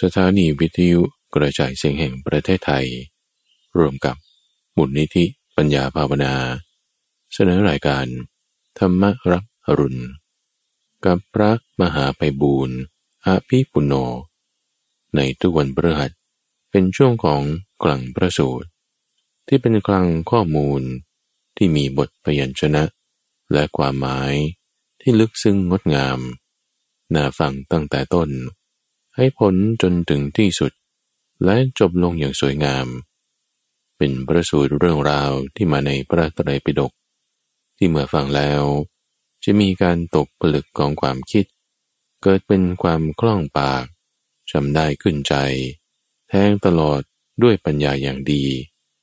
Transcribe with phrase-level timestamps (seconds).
[0.00, 1.00] สถานีวิทยุ
[1.34, 2.86] กระจายเสียงแห่งประเทศไทย
[3.78, 4.16] ร่วมกับ
[4.76, 5.24] บุญนิธิ
[5.56, 6.34] ปัญญาภาวนา
[7.32, 8.06] เสนอรายการ
[8.78, 10.02] ธรรมรับอรุณ
[11.04, 11.50] กับพระ
[11.80, 12.78] มหาไปบูรณ์
[13.26, 13.92] อาภิปุโน
[15.16, 16.10] ในทุกวันพฤหัส
[16.70, 17.42] เป็นช่วงของ
[17.82, 18.68] กลังประสูตร
[19.46, 20.82] ที่เป็นกลังข้อมูล
[21.56, 22.84] ที่มีบทพยัญชนะ
[23.52, 24.34] และความหมาย
[25.00, 26.18] ที่ลึกซึ้งงดงาม
[27.14, 28.30] น่าฟังตั้งแต่ต้น
[29.16, 30.72] ให้ผลจนถึงที่สุด
[31.44, 32.86] และจบลงอย่างสวยงาม
[33.96, 36.92] เป็นประสูตรเรื่องราวที่มาในพระไตรปิฎก
[37.76, 38.62] ที่เมื่อฟังแล้ว
[39.44, 41.44] จะมีการตกผลึกของความคิด
[42.22, 43.84] เกิดเป็นความคล่องปาก
[44.50, 45.34] จำได้ขึ้นใจ
[46.28, 47.00] แทงตลอด
[47.42, 48.44] ด้วยปัญญาอย่างดี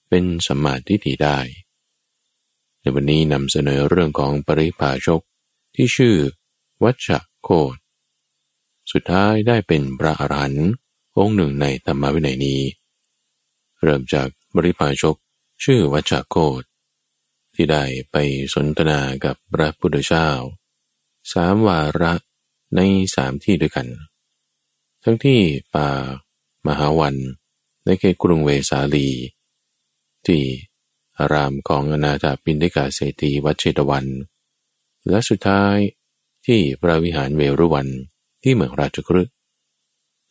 [0.10, 1.40] เป็นสมาธิที่ได้
[2.80, 5.22] ในวันนี้นำเสนอเรื่องของปริภาชก
[5.76, 6.16] ที่ชื่อ
[6.84, 7.10] วัช
[7.44, 7.79] โคต
[8.92, 10.68] สุดท้ายได้เป็นพระอรหันต์
[11.18, 12.62] องค์หนึ่งในธรรมวินัยนี้
[13.84, 15.16] เริ่มจากบริพาชก
[15.64, 16.64] ชื่อวัชโกต
[17.56, 18.16] ที่ได้ไป
[18.54, 20.30] สนทนากับพระพุทธเจ้า
[21.32, 22.14] สามวาระ
[22.76, 22.80] ใน
[23.16, 23.88] สามที่ด้วยกัน
[25.04, 25.40] ทั้งที่
[25.76, 25.90] ป่า
[26.68, 27.16] มหาวัน
[27.86, 29.10] ในเขตกรุงเวสาลี
[30.26, 30.42] ที่
[31.20, 34.06] อารามของอนาถาปินดิกาเศรษฐีวัดเชตวัน
[35.10, 35.76] และสุดท้าย
[36.46, 37.88] ที่พระวิหารเวรุวัน
[38.44, 39.34] ที่เมืองราชกฤห์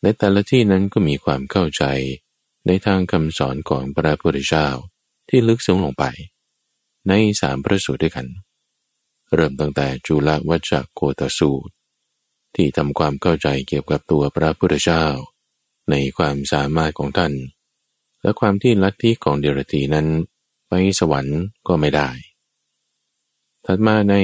[0.01, 1.83] ในแต่ละที่นั้นก็มีความเข้าใจ
[2.65, 4.67] ในทางคำสอนของพระพุทธเจ้า
[5.29, 6.05] ที่ลึกซึ้งลงไป
[7.07, 8.27] ในสามพระสูตรด้วยกัน
[9.33, 11.73] เริ่มตั้งแต่จุลวัชโกตสูตร
[12.55, 15.05] ที่ทำความเข้าใจเกี่ยวกับตัวพระพุทธเจ้า
[15.89, 17.33] ในความสามารถของท่าน
[18.21, 20.07] และความที่ลัทธิของเดรธีนั้น
[20.67, 22.09] ไปสวรรค์ก็ไม่ได้
[23.65, 24.15] ถัดมาใน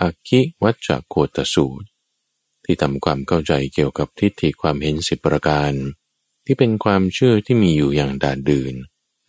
[0.00, 1.87] อักขิวัชโกตสูตร
[2.70, 5.72] ที่ทำความเข้าใจเกี่ยวกับทิฏฐิความเห็นสิบประการ
[6.44, 8.74] ที่เป็นความเชื่อที่มีอยู่อย่างดาดดื่น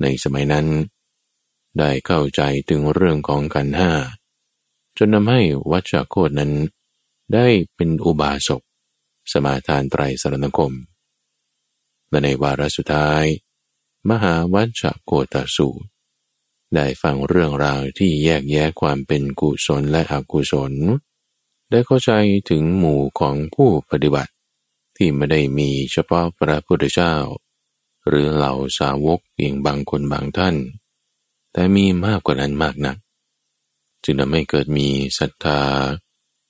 [0.02, 0.68] ในสมัยนั้น
[1.80, 3.92] ได้เข้าใจถึงเรื่องของขันห้า
[4.98, 5.42] จนทำให้
[5.72, 6.54] วัชโคตนั้น
[7.34, 8.62] ได้เป็นอุบาสก
[9.32, 10.74] สมาทานไตรสรณคม
[12.10, 13.26] และในวาระสุดท้าย
[14.10, 15.86] มหาวัชโกตสูตร
[16.76, 20.74] ได้ฟังเรื่องราวที่แยกแยะความเป็นกุศลและอกุศล
[21.72, 22.12] ได้เข้าใจ
[22.50, 24.32] ถึงหมู่ของผู้ปฏิบัติ
[24.96, 27.16] ที่ไม่ได้มีเฉพาะพระพุทธเจ้า
[28.08, 30.56] หรือเหล่าสาวกเพียงบางคนบางท่าน
[31.54, 32.98] แต่มีมากกว่านั้นมากนัก
[34.04, 34.88] จึงทำให้เกิดมี
[35.20, 35.62] ศรัทธา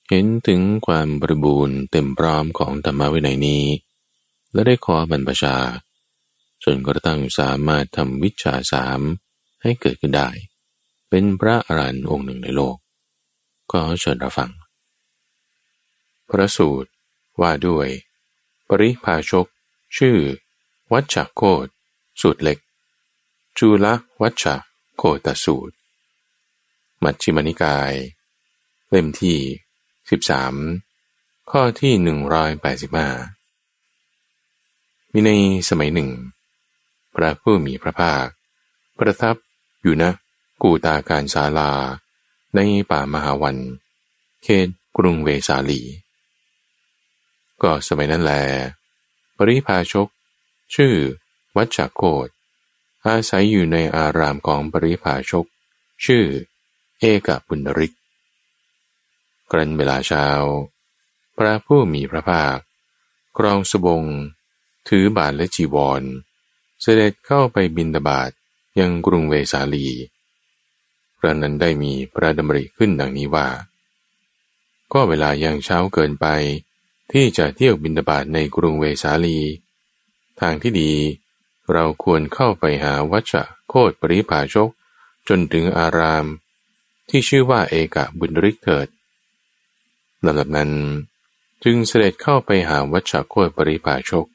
[0.08, 3.64] เห็นถึงความบริบูรณ์เต็มพร้อมของธรรมวินัยนี้
[4.52, 5.56] และได้ขอบรรพชา
[6.64, 9.00] จนกระทั่งสามารถทำวิชาสาม
[9.62, 10.28] ให้เกิดขึ้นได้
[11.08, 12.76] เป็นพระอรหันต์องค์หนึ่งในโลก
[13.72, 14.50] ก็เชิญรับฟัง
[16.30, 16.90] พระสูตร
[17.40, 17.88] ว่าด้วย
[18.68, 19.46] ปริภาชก
[19.96, 20.18] ชื่อ
[20.92, 21.66] วัชโคต
[22.20, 22.58] สูตรเล็ก
[23.58, 23.86] จูล
[24.22, 24.44] วัช
[24.96, 25.74] โคตสูตร
[27.02, 27.92] มัชฌิมนิกาย
[28.88, 29.38] เล่มที่
[30.58, 31.92] 13 ข้อที่
[33.54, 35.30] 185 มีใน
[35.68, 36.10] สมัยหนึ่ง
[37.14, 38.26] พระผู้มีพระภาค
[38.98, 39.36] ประทับ
[39.82, 40.10] อยู่นะ
[40.62, 41.72] กูตาการศาลา
[42.54, 42.60] ใน
[42.90, 43.56] ป่ามหาวัน
[44.42, 45.82] เขตกรุงเวสาลี
[47.62, 48.32] ก็สมัยนั้นแล
[49.36, 50.08] ปริพาชก
[50.74, 50.94] ชื่อ
[51.56, 52.28] วัชโคต
[53.06, 55.46] อาศัยอยู่ในอารามของปริพาชก
[56.04, 56.24] ชื่อ
[57.00, 57.92] เอกบุญริก
[59.50, 60.26] กรันเวลาเช้า
[61.36, 62.56] พระผู้มีพระภาค
[63.36, 64.04] ครองสบง
[64.88, 66.02] ถือบาทและจีวร
[66.82, 68.30] เสด็จเข้าไปบินตบาท
[68.80, 69.88] ยังกรุงเวสาลี
[71.18, 73.48] พระนั้นได้มีพระดำริขึ้นดังนี้ว่า
[74.92, 76.26] ก็เวลายังเช้าเกินไป
[77.12, 79.38] ที่จะเที่ยวบินดาบาตในกรุงเวสาลี
[80.40, 80.92] ทางที่ดี
[81.72, 83.32] เราควรเข้าไปหาวัช
[83.68, 84.70] โคตปริภาชก
[85.28, 86.26] จนถึงอาราม
[87.08, 88.88] ที่ชื่อว่าเอกบุญริกเถิด
[90.24, 90.72] ลำดับนั้น
[91.64, 94.26] จึงเสด็จเข้าไปหาวัชโคตปริภาชก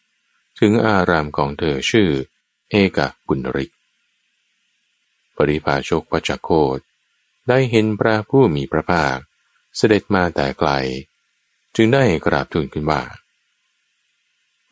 [0.59, 2.09] ถึงอารามของเธอชื่อ
[2.71, 3.71] เอกบุญริก
[5.37, 6.79] ปริภาชกวัชโคต
[7.47, 9.17] ได้เห็นพระผู้มีพระภาค
[9.77, 10.71] เสด็จมาแต่ไกล
[11.75, 13.01] จึงได้กราบทูลขึ้นว่า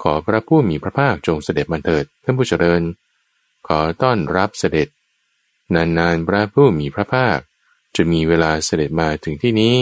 [0.01, 2.81] ขอพระผู้มีพระภาคจงเสด็จมาเถิดท่านผู้เจริญ
[3.67, 4.87] ขอต้อนรับเสด็จ
[5.75, 7.39] นานๆพระผู้มีพระภาค
[7.95, 9.75] จะมีเวลาเสด็จมาถึงที่นี้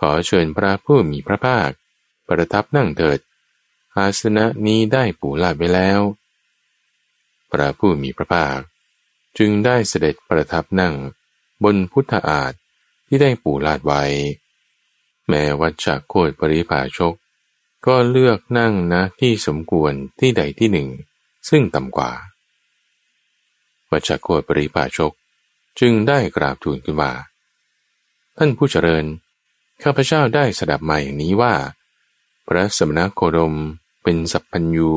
[0.00, 1.70] ขอเชิญพระผู้มีพระภาค
[2.28, 3.18] ประทับนั่งเถิด
[3.96, 6.00] อาสนะนี้ได้ปูลาดไว้แล้ว
[7.52, 8.58] พระผู้มีพระภาค
[9.38, 10.94] จึงได้เสด็จประทับนั่ง
[11.64, 12.52] บนพุทธอาฏ
[13.06, 14.02] ที่ได้ปูลาดไว้
[15.28, 17.14] แม้วัชโคตปริภาชก
[17.86, 20.88] ก็เลือกนั่งนะที่สมควรที่ใดที่หนึ่ง
[21.48, 22.10] ซึ่งต่ำกว่า
[23.90, 25.12] วัชโคตปริภาชก
[25.80, 27.12] จึงได้กราบทูลขึ้นว่า
[28.36, 29.04] ท่านผู้เจริญ
[29.82, 31.54] ข้าพเจ้าได้สดับมาอย่างนี้ว่า
[32.46, 33.54] พระสมณโคดม
[34.02, 34.92] เป็นสัพพัญยู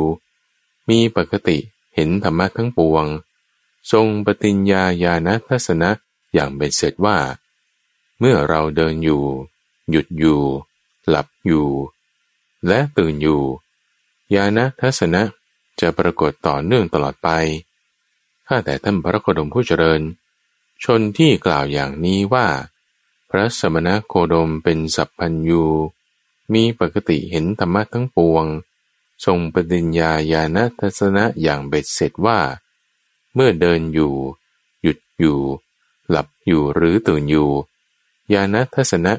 [0.90, 1.58] มีปกติ
[1.96, 3.06] เห็นธรรมะทั้งปวง
[3.92, 5.90] ทรงปฏิญญาญาณทัศนะ
[6.34, 7.18] อย่างเป็นเสร็จว่า
[8.20, 9.24] เมื่อเราเดินอยู่
[9.92, 10.42] หยุดอยู่
[11.10, 11.70] หลับอยู่
[12.68, 13.42] และตื่นอยู่
[14.36, 15.22] ญาณทัศนะ
[15.80, 17.30] จะปรากฏต่อเนื่องตลอดไป
[18.48, 20.02] ข้าแต่ท่านพระโคดมผู้เจริญ
[20.84, 22.48] ชนที่กล่าวอย่างนี้ว่า
[23.30, 25.64] พระสมณโคดมเป็นสัพพัญยู
[26.54, 28.46] มีปกติเห็นธรรมะทั้งปวง
[29.26, 32.40] ทรงปฏิญญาญาณทัศนะอย่างเบ็ดเสร็จว่า
[33.34, 34.14] เมื่อเดินอยู่
[34.82, 35.40] หยุดอยู่
[36.10, 37.50] หลับอยู่หรือตื่นอยู่
[38.34, 39.14] ญาณทัศนะ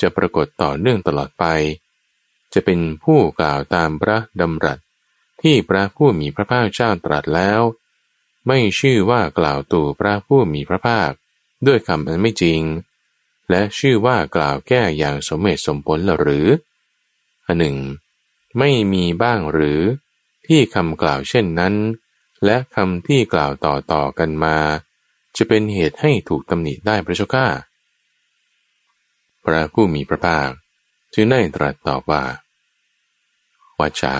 [0.00, 1.44] จะปรากฏต่อเนื่องตลอดไป
[2.52, 4.78] จะเป็นผู้กล่าวตามพระดำรัส
[5.42, 7.60] ที่พระผู้มีพระภาคเจ้าตรัสแล้ว
[8.46, 11.10] ไม่ชื่อว่ากล่าวตู่พระผู้มีพระภาค
[11.66, 12.60] ด้วยคำอันไม่จริง
[13.50, 16.46] และชื่อว่ากล่าวแก้อย่างสมเหตุสมผลหรือ
[17.46, 17.76] อันหนึ่ง
[18.58, 19.80] ไม่มีบ้างหรือ
[20.46, 21.74] ที่คำกล่าวเช่นนั้น
[22.44, 24.56] และคำที่กล่าวต่อต่อกันมา
[25.36, 27.46] จะเป็นเหตุให้ถูกตำหนิได้พระเจ้าข้า
[29.44, 30.50] พระผู้มีพระภาค
[31.14, 32.22] จึงได้ตรัสตอบว่า
[33.80, 34.14] วัชชะ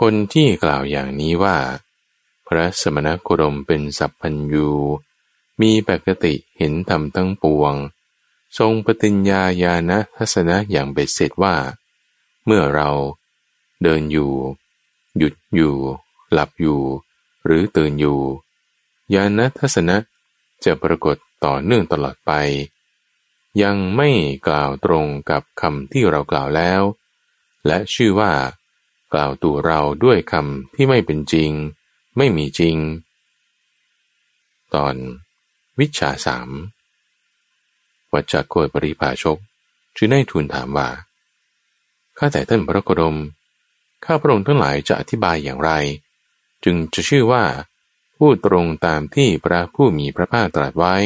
[0.00, 1.56] คนที่กล่าวอย่างนี้ว่า
[2.46, 4.68] พระสมณโคดมเป็นสัพพัญยู
[5.60, 7.74] มีปกติเห็นธรรมทั้งปวง
[8.58, 11.56] ทรงปฏิญญาญาณทัศนะอย่างเบ็ดเสร็จว่า
[12.44, 12.90] เมื่อเรา
[13.82, 14.32] เดินอยู่
[15.18, 15.76] หยุดอยู่
[16.32, 16.80] หลับอยู่
[17.44, 18.20] หรือตื่นอยู่
[19.14, 19.96] ญาณทัศนะ
[20.64, 22.32] จะปรากฏต่อเนื่องตลอดไป
[23.62, 24.10] ยังไม่
[24.46, 26.82] กล่าวตรงกับคำที่เรากล่าวแล้ว
[27.66, 28.32] และชื่อว่า
[29.12, 31.50] กล่าวตัวเราด้วยคำที่ไม่เป็นจริง
[32.16, 32.76] ไม่มีจริง
[34.74, 34.94] ตอน
[35.78, 36.48] วิชาสาม
[38.12, 39.38] วัจจโกยปริภาชก
[39.96, 40.88] จึงได้ทูลถามว่า
[42.18, 43.16] ข้าแต่ท่านพระโคดม
[44.04, 45.70] ข้าพระองค์ทั้งหลายจะอธิบายอย่างไร
[46.64, 47.44] จึงจะชื่อว่า
[48.18, 50.96] พูดตรงตามที่พระผู้มีพระภาคตรัสไว้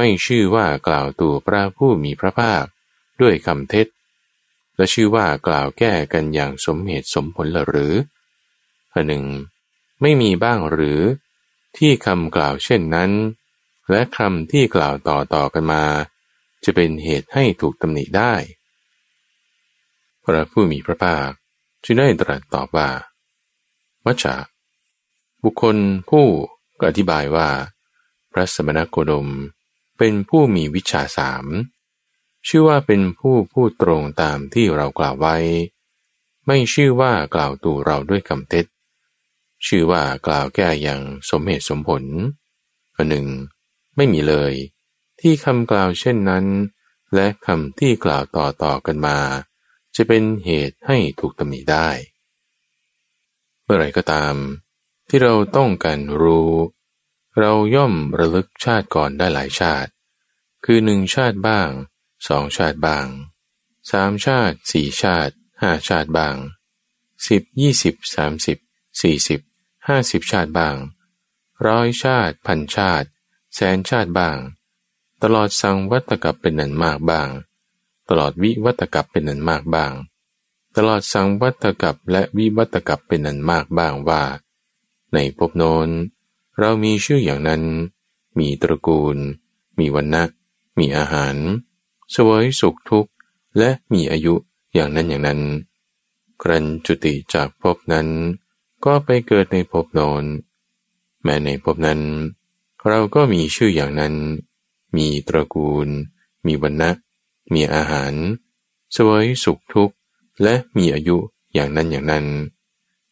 [0.00, 2.64] ไม่ชื่อว่ากล่าวตัวพระผู้มีพระภาค
[3.20, 3.86] ด้วยคำเท็จ
[4.76, 7.94] และชื่อว่ากล่าวแก้กันอย่างสมเหตุสมผลหรือ
[8.92, 9.24] อันหนึ่ง
[10.02, 11.00] ไม่มีบ้างหรือ
[11.76, 13.10] ที่คำกล่าวเช่นนั้น
[13.90, 15.84] และคำที่กล่าวต่อต่อกันมา
[16.64, 18.34] จะเป็นเหตุให้ถูกตำหนิได้
[20.24, 21.30] พระผู้มีพระภาค
[21.84, 22.88] จึงได้ตรัสตอบว่า
[24.04, 24.36] วัชะ
[25.42, 25.76] บุคคล
[26.10, 26.26] ผู้
[26.78, 27.48] ก็อธิบายว่า
[28.32, 29.28] พระสมณโคดม
[29.98, 31.44] เป็นผู้มีวิชาสาม
[32.48, 35.36] ชื่อว่าเป็นผู้พูดตรงตามที่เรากล่าวไว้
[36.46, 38.66] ไม่ชื่อว่ากล่าวตู่เราด้วยคำเท็จ
[39.66, 41.00] ชื่อว่ากล่าวแก้อย่าง
[41.30, 42.04] สมเหตุสมผล
[42.96, 43.26] อันหนึ่ง
[43.96, 44.54] ไม่มีเลย
[45.20, 46.46] ที่คำกล่าวเช่นนั้น
[47.14, 49.18] และคำที่กล่าวต่อต่อกันมา
[49.96, 51.88] จะเป็นเหตุให้ถูกตำหนิได้
[53.64, 54.34] เมื่อไรก็ตาม
[55.08, 56.50] ที่เราต้องการรู้
[57.38, 59.90] เราย่อมระลึกชาติก่อนได้หลายชาติ
[60.64, 61.70] คือหนึ่งชาติบ้าง
[62.28, 63.06] สองชาติบ้าง
[63.90, 66.36] สามชาติสี่ชาติห้าชาติบ้าง
[67.28, 68.58] สิบยี่สิบสามสิบ
[69.02, 69.40] สี่สิบ
[69.88, 70.76] ห้าสิบชาติบ้าง
[71.66, 73.08] ร้อยชาติพันชาติ
[73.54, 74.36] แสนชาติบ้าง
[75.22, 77.28] ตลอดสังวัตกับเป็นนันมากบ้าง
[78.08, 79.92] ตลอดวิวัตกับเป็นนันมากบ้าง
[80.76, 84.22] ตลอดสังวัตกับและวิวัตกับเป็นนันมากบ้างว่า
[85.12, 85.88] ในภพโนน
[86.58, 87.62] เรามีชื่ออย่างนั้น
[88.38, 89.16] มีตระกูล
[89.78, 90.22] มีวันนะ
[90.78, 91.36] มีอาหาร
[92.14, 93.12] สวยสุขทุกข์
[93.58, 94.34] และมีอายุ
[94.74, 95.40] อย่างนั้นอย่างนั้น
[96.42, 98.08] ครันจุติจากภพนั้น
[98.84, 100.24] ก็ไปเกิดในภพนอน
[101.22, 102.00] แม้ในภพนั้น
[102.86, 104.14] เราก็มีชื่ออย่างนั้น
[104.96, 105.88] มีตระกูล
[106.46, 106.90] มีวรรณะ
[107.54, 108.14] มีอาหาร
[108.96, 109.96] สวยสุขทุกข์
[110.42, 111.16] และมีอายุ
[111.54, 112.26] อย่างนั้นอย่างนั้น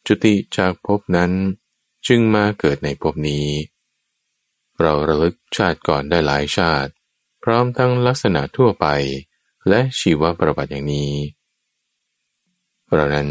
[0.06, 1.32] จุติจากภพนั้น
[2.06, 3.48] จึงมาเกิดในภพนี้
[4.80, 6.90] เราระลึกชาติก่อนได้หลายชาติ
[7.42, 8.86] พร้อมทั้งลักษณะทั่วไป
[9.68, 11.12] และชีวประวัติอย่างนี้
[12.92, 13.30] เรานั้น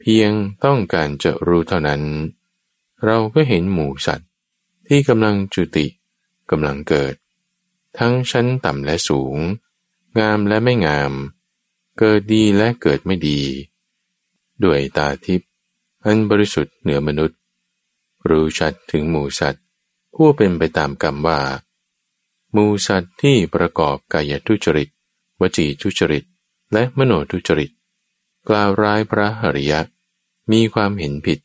[0.00, 0.32] เพียง
[0.64, 2.02] ต้องการจะรู้เท่านั้น
[3.04, 4.30] เราก็เห็นหมู่สัตว์
[4.88, 5.86] ที่กำลังจุติ
[6.50, 7.14] กำลังเกิด
[7.98, 9.36] ทั้งชั้นต่ำและสูง
[10.18, 11.12] งามและไม่งาม
[11.98, 13.40] เกิดดีและเกิดไม่ดี
[14.64, 15.48] ด้วยตาทิพย์
[16.04, 17.38] อันบริสุทธิ์เหนือมนุษย์
[18.28, 19.62] รู้ชัดถึงหมูสัตว์
[20.14, 21.40] ผู้เป็นไปตามกรรมว่า
[22.52, 24.88] หมูสัตว์ที่ประกอบกายทุจริต
[25.40, 26.24] วจีทุจริต
[26.72, 27.70] และมโนทุจริต
[28.48, 29.80] กล่าวร้ายพระหริยะ
[30.52, 31.38] มีความเห็นผิด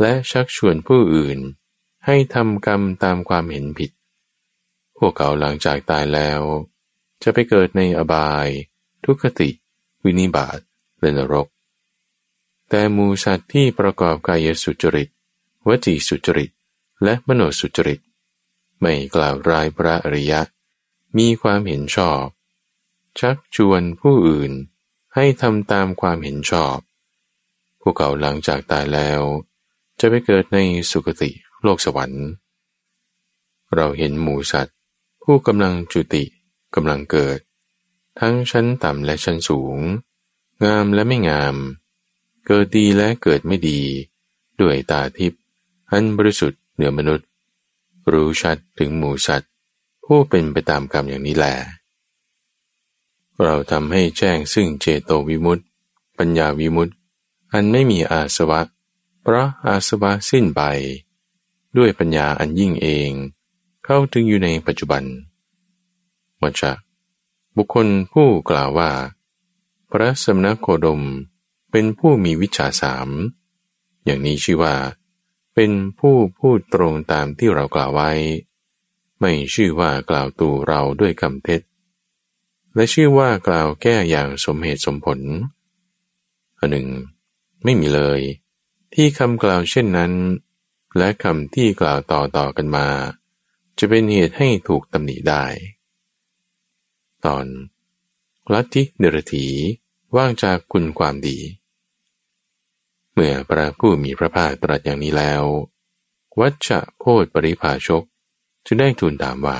[0.00, 1.38] และชักชวนผู้อื่น
[2.06, 3.90] ให้ทำกรรมตามความเห็นผิด
[4.98, 6.40] พวกเขาหลังจากตายแล้ว
[7.22, 8.48] จะไปเกิดในอบาย
[9.04, 9.50] ทุกขติ
[10.04, 10.58] วินิบาต
[11.00, 11.46] และนรก
[12.68, 15.08] แต่มูสัตว์ที่ประกอบกายสุจริต
[15.68, 16.50] วจีสุจริต
[17.04, 18.00] และมโนสุจริต
[18.80, 20.40] ไม่กล่าวร้ายพระอริยะ
[21.18, 22.24] มีความเห็นชอบ
[23.20, 24.52] ชักชวนผู้อื่น
[25.14, 26.76] ให้ทำตามความเห็นชอบ
[27.80, 29.20] พวกเขาหลังจากตายแล้ว
[30.00, 30.58] จะไปเกิดใน
[30.90, 31.30] สุคติ
[31.62, 32.26] โลกสวรรค์
[33.74, 34.76] เราเห็นหมูสัตว์
[35.22, 36.24] ผู้กำลังจุติ
[36.74, 37.38] กำลังเกิด
[38.20, 39.78] ทั้งชั้นต่ำและชั้นสูง
[40.64, 41.56] งามและไม่งาม
[42.46, 43.80] เกิดดีและเกิดไม่ดี
[44.60, 45.42] ด้วยตาทิพย์
[45.92, 47.26] อันบริสุทธิ์เหนือมนุษย์
[48.12, 49.50] รู้ชัดถึงหมูสัตว์
[50.04, 51.54] ผู้เป็นไปตามกรรมอย่างนี้แหละ
[53.44, 55.62] เราทำให้แจ้งซึ่งเจโตวิมุตติ
[56.18, 56.92] ปัญญาวิมุตติ
[57.52, 58.60] อันไม่มีอาสวะ
[59.22, 60.62] เพราะอาสวะสิ้นไป
[61.76, 63.10] ด้วยปัญญาอันยิ่งเอง
[63.84, 65.04] เข้าถึงอยู่ในปัจจุบัน
[66.42, 66.72] วัชะ
[67.56, 68.90] บุคคลผู้กล่าวว่า
[69.90, 71.02] พระสมณโคดม
[71.70, 73.08] เป็นผู้มีวิชาสาม
[74.04, 74.74] อย่างนี้ชื่อว่า
[75.60, 78.10] เป็นผู้พูดตรงตามที่เรากล่าวไว้
[79.20, 81.60] ไม่ชื่อว่ากล่าวตูเราด้วยคำเท็จ
[82.74, 85.20] และชื่อว่ากล่าวแก้อย่างสมเหตุสมผล
[86.58, 86.88] อันหนึ่ง
[87.64, 88.20] ไม่มีเลย
[88.94, 90.12] ที่คำกล่าวเช่นนั้น
[90.98, 92.88] และคำที่กล่าวต่อต่อกันมา
[93.78, 95.44] จะเป็นเหตุให้ถูกตำหนิได้
[97.24, 97.46] ตอน
[98.52, 99.46] ลัทธิเดรถี
[100.16, 101.38] ว่างจากคุณความดี
[103.18, 105.42] มื่อพระผู้มีพระภาคตรัสอย่างนี้แล้ว
[106.40, 108.02] วัชโคตปริภาชก
[108.66, 109.58] จะได้ทูลถามว่า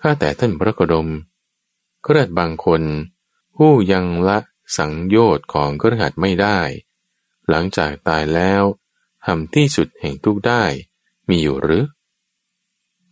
[0.00, 1.08] ข้าแต่ท่านพระกดม
[2.06, 2.82] กระดบางคน
[3.56, 4.38] ผู้ยังละ
[4.76, 6.58] สังโยชน์ของกระหัดไม่ได้
[7.48, 8.62] หลังจากตายแล้ว
[9.26, 10.62] ทำที่สุดแห่งทุกได้
[11.28, 11.84] มีอยู่หรือ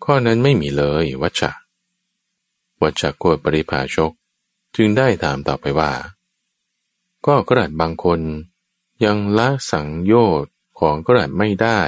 [0.05, 1.51] ข้อนั้นไม่มีเลยวัชชะ
[2.83, 4.13] วัชชะโคตปริภาชก
[4.75, 5.93] จึงได้ถามต่อไปว่า
[7.27, 8.21] ก็กระดับบางคน
[9.05, 11.81] ยังละสังโยชน์ของกระดับไม่ได้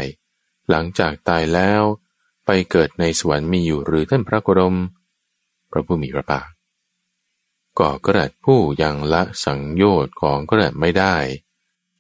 [0.71, 1.83] หลังจากตายแล้ว
[2.47, 4.77] ไปเกิดในสวรรค์มีอยู่หรือท่านพระกรม
[5.71, 6.49] พระผู้มีพระภาค
[7.79, 11.17] ก็กระดผู้ยังละสังโยชน์ของกระดไม่ได้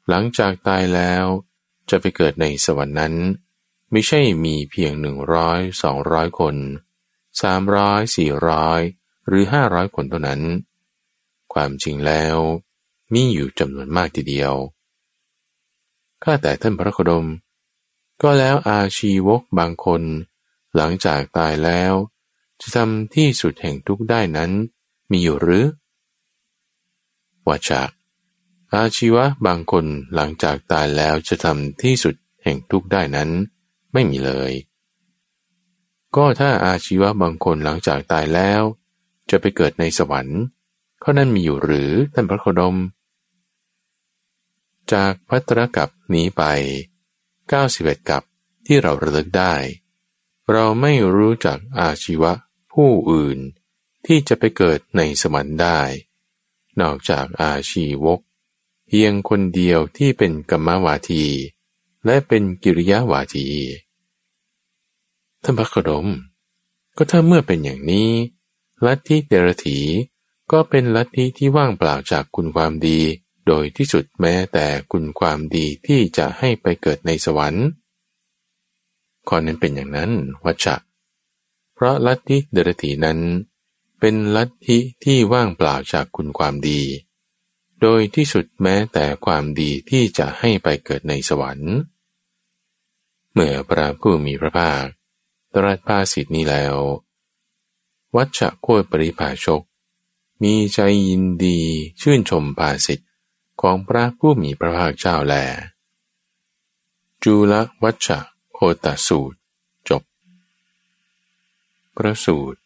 [0.09, 1.25] หลังจากตายแล้ว
[1.90, 3.14] จะไปเกิดในสวรรค์นั้น
[3.90, 6.56] ไม่ใช่มีเพียงหนึ่งร้อยสองร้อยคน
[7.42, 8.80] สามร้อยสี่ร้อย
[9.26, 10.42] หรือห้าร้อยคนเท่านั้น
[11.52, 12.37] ความจริงแล้ว
[13.12, 14.54] มีอยู่จำนวนมากทีเดียว
[16.25, 17.26] ข้าแต่ท่านพระโคดม
[18.23, 20.02] ก็แล้วอาชีวกบางคน
[20.76, 21.93] หลังจากตายแล้ว
[22.61, 24.50] จะทำที่สุดแห่งทุกได้นั้น
[25.11, 25.66] มีอยู่หรือ
[27.47, 27.88] ว่าจาก
[28.75, 33.31] อาชีวะบางคนหลังจากตายแล้วจะทำที่สุดแห่งทุกได้นั้น
[33.93, 34.52] ไม่มีเลย
[36.16, 38.62] ก็ถ้าอาชีวะบางคนหลังจากตายแล้ว
[39.31, 40.40] จะไปเกิดในสวรรค์
[41.02, 42.76] ข้อนั้นมีอยู่หรือท่านพระโคดม
[44.93, 46.43] จากพัตรกับนี้ไป
[47.25, 48.23] 91 กับ
[48.67, 49.55] ที่เราระลึกได้
[50.50, 52.33] เราไม่รู้จักอาชีวะ
[52.73, 53.38] ผู้อื่น
[54.07, 55.81] ที่จะไปเกิดในสวรรค์ได้
[56.81, 58.21] นอกจากอาชีวก
[58.87, 61.25] เพียงคนเดียวที่เป็นกรรมวาที
[62.05, 63.49] และเป็นกิริยาวาที
[65.43, 66.07] ท่านพระโคดม
[66.97, 68.11] ก็ถ้าเมื่อเป็นอย่างนี้
[68.85, 69.81] ลัทธิเดรถี
[70.53, 73.00] ก็เป็นลัทธิที่ว่างเปล่าจากคุณความดี
[73.47, 77.67] โดยที่สุดแม้แต่คุณความดีที่จะให้ไปเกิดในสวรรค์
[79.29, 80.11] ข้อนั้นเป็นอย่างนั้น
[80.45, 80.77] วัชชะ
[81.75, 83.19] เพราะลัทธิเดรถีนั้น
[84.01, 86.83] เป็นลัทธิที่ว่างเปล่าจากคุณความดี
[87.81, 91.75] โดยที่สุดแม้แต่ความดีที่จะให้ไปเกิดในสวรรค์
[93.33, 94.85] เมื่อพระผู้มีพระภาค
[95.55, 96.77] ตรัสภาสิทธินี้แล้ว
[98.17, 99.63] วัชชะโคตรปริภาชก
[100.43, 101.59] มีใจยินดี
[102.01, 103.07] ชื่นชมภาสิทธิ
[103.68, 105.35] ของพระผู้มีพระภาคเจ้าแล
[107.23, 108.09] จุลวัช
[108.52, 109.38] โคตสูตร
[109.88, 110.02] จบ
[111.97, 112.59] พระสูตร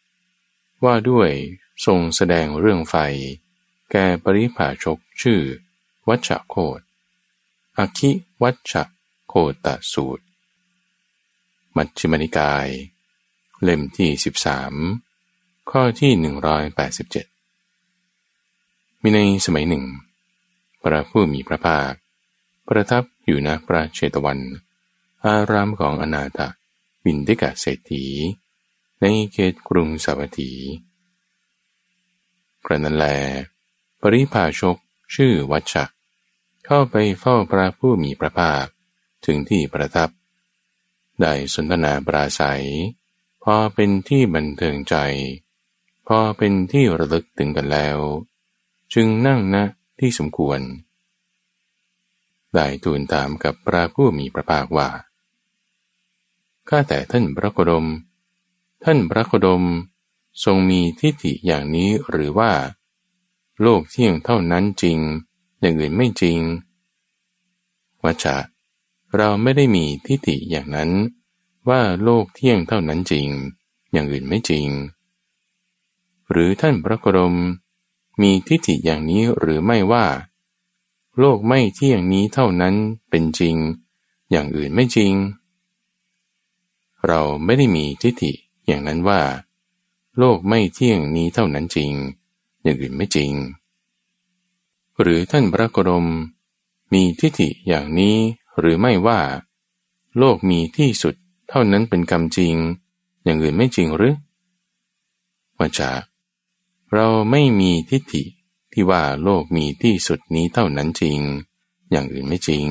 [0.83, 1.31] ว่าด้วย
[1.85, 2.95] ทรงแสดงเรื่องไฟ
[3.91, 5.41] แก่ปริภาชกชื่อ
[6.07, 6.81] วัชโคต
[7.77, 8.73] อคิวัช
[9.27, 9.33] โค
[9.65, 10.23] ตสูตร
[11.75, 12.67] มัชฌิมนิกาย
[13.63, 14.09] เล่มที่
[14.91, 16.11] 13 ข้อที่
[18.17, 19.85] 187 มีในสมัยหนึ่ง
[20.81, 21.91] พระผู้มีพระภาค
[22.67, 24.39] ประทับอยู่ณพระเชตวัน
[25.25, 26.39] อารามของอนาถ
[27.03, 28.05] บินทิกาเศรษฐี
[29.01, 30.51] ในเขตกรุงสาวัตถี
[32.65, 33.05] กระนั้นแล
[34.01, 34.77] ปริพาชก
[35.15, 35.85] ชื่อวัชชะ
[36.65, 38.65] เข้าไปเฝ้าพระผู้มีพระภาค
[39.25, 40.09] ถึงที่ประทับ
[41.21, 42.65] ได้สนทนาปราศัย
[43.43, 44.95] พอเป็นที่บันเทิงใจ
[46.07, 47.97] พอเป็นที่ระลึกถึงกันแล้ว
[48.93, 49.57] จึงนั่งณ
[49.99, 50.59] ที่สมควร
[52.55, 54.89] ได้ทูลถามกับพระผู้มีพระภาคว่า
[56.69, 57.85] ข้าแต่ท่านพระโคดม
[58.83, 59.63] ท่านพระโคดม
[60.43, 62.51] ทรงมีทิฏฐิอย่างนี้หรือว่า
[63.61, 64.99] โลกเที่ยงเท่านั้นจริง
[65.61, 66.39] อย่างอื่นไม่จริง
[68.03, 68.37] วัชะ
[69.17, 70.91] เราไม่ได้มีทิฏฐิอย่างนั้น
[71.69, 73.27] ว่าโลกเที่ยงเท่านั้นจริง
[73.91, 74.67] อย่างอื่นไม่จริง
[76.31, 77.35] หรือท่านพระกรม
[78.21, 80.05] มีทิฏฐิอย่างนี้หรือไม่ว่า
[81.19, 82.75] โลกไม่เที่ยงนี้เท่านั้น
[83.09, 83.55] เป็นจริง
[84.31, 85.13] อย่างอื่นไม่จริง
[87.07, 88.31] เราไม่ได้มีทิฏฐิ
[88.67, 89.21] อย่างนั้นว่า
[90.17, 91.91] โลกไม่เที่ยงนี้เท่านั้นจริง
[92.63, 93.31] อย่างอื่นไม่จริง
[95.01, 96.07] หรือท่านพระกรม
[96.93, 98.15] มีทิฏฐิอย่างนี้
[98.59, 99.19] หรือไม่ว่า
[100.17, 101.15] โลกมีที่สุด
[101.49, 102.55] เท่านั้นเป็นกรรมจริง
[103.23, 104.15] อย่างอื่นไม่จริงหรือ
[105.59, 105.91] วาจา
[106.93, 108.23] เราไม่มีทิฏฐิ
[108.73, 111.19] ที่ว่าโลกมีที่สุดนี้เท่านั้นจริง
[111.91, 112.65] อย่างอื่นไม่จริง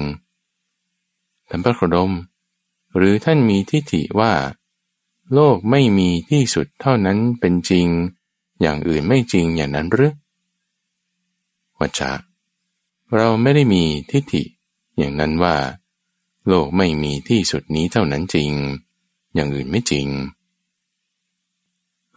[1.49, 2.13] ท่านพระโคดม
[2.97, 4.33] หรือท่านมีทิฏฐิว่า
[5.35, 7.87] โลกไม่มีที่สุดเท่านั้นเป็นจริง
[8.61, 10.13] อย่างอื่นไม่จริงอย่างนั้นหรือ
[11.79, 12.13] วัจจะ
[13.17, 14.43] เราไม่ได้มีทิฏฐิ
[14.99, 15.57] อย่างนั้นว่า
[16.49, 18.51] โลกไม่มีที่สุดนี้เท่านั้นจริง
[19.35, 20.07] อย่างอื่นไม่จริง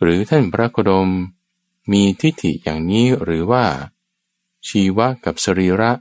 [0.01, 1.10] หรือท่านพระโคดม
[1.92, 3.66] มีทิฏฐิอย่างนี้หรือว่า
[4.68, 5.92] ชีวะกับสรีระ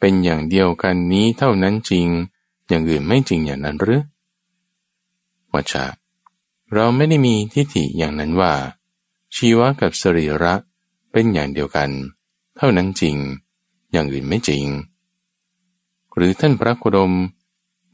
[0.00, 2.06] เป็นอย่างเดียวกันนี้เท่านั้นจริง
[2.68, 4.02] อย่างอื่นไม่จริงอย่างนั้นหรือ
[5.54, 5.86] วัชะ
[6.74, 8.52] เราไม่ได้มีทิฏฐิอย่างนั้นว่า
[9.34, 10.54] ชีวะกับสรีระ
[11.12, 11.90] เป็นอย่างเดียวกัน
[12.56, 13.16] เท่านั้นจริง
[13.92, 14.64] อย่างอื่นไม่จริง
[16.14, 17.12] หรือท่านพระโคดม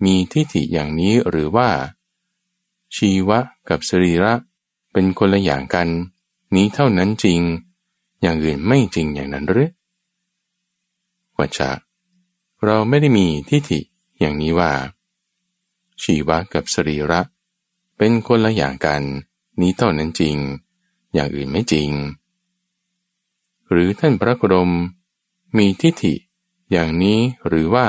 [0.05, 1.69] มีทิฏฐิอย่างนี้หรือว่า
[2.97, 4.33] ชีวะกับสรีระ
[4.93, 5.89] เป็นคนละอย่างกัน
[6.55, 7.41] นี้เท่านั้นจริง
[8.23, 9.71] อย่างอื่นไม่จริงอย่างนั้นหรือ
[11.39, 11.71] วัชะ
[12.65, 13.81] เราไม่ได้มีทิฏฐิ
[14.21, 14.73] อย่างนี้ว่า
[16.03, 17.21] ชีวะกับสรีระ
[17.99, 19.03] เป็นคนละอย่างกัน
[19.61, 20.37] นี้เท่านั้นจริง
[21.15, 21.91] อย่างอื่นไม่จริง
[23.71, 24.71] หรือท่านพระโคดม
[25.57, 26.15] มีทิฏฐิ
[26.73, 27.87] อย่างนี้หรือว่า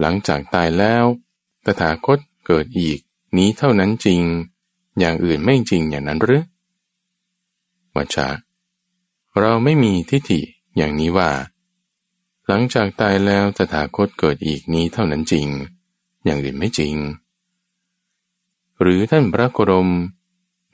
[0.00, 1.04] หลังจากตายแล้ว
[1.64, 2.98] ตถาคตเกิดอีก
[3.36, 4.22] นี้เท่านั้นจริง
[4.98, 6.42] อย่างอื่นไม่จริงอย่างนั้นหรือ
[7.96, 8.28] วัชา
[9.38, 10.40] เราไม่มีทิฏฐิ
[10.76, 11.30] อย่างนี้ว่า
[12.46, 15.48] หลังจากตายแล้วตถาคตเกิดอีกนี้เท่านั้นจริง
[16.24, 16.94] อย่างอื่นไม่จริง
[18.80, 19.88] หรือท่านพระโครม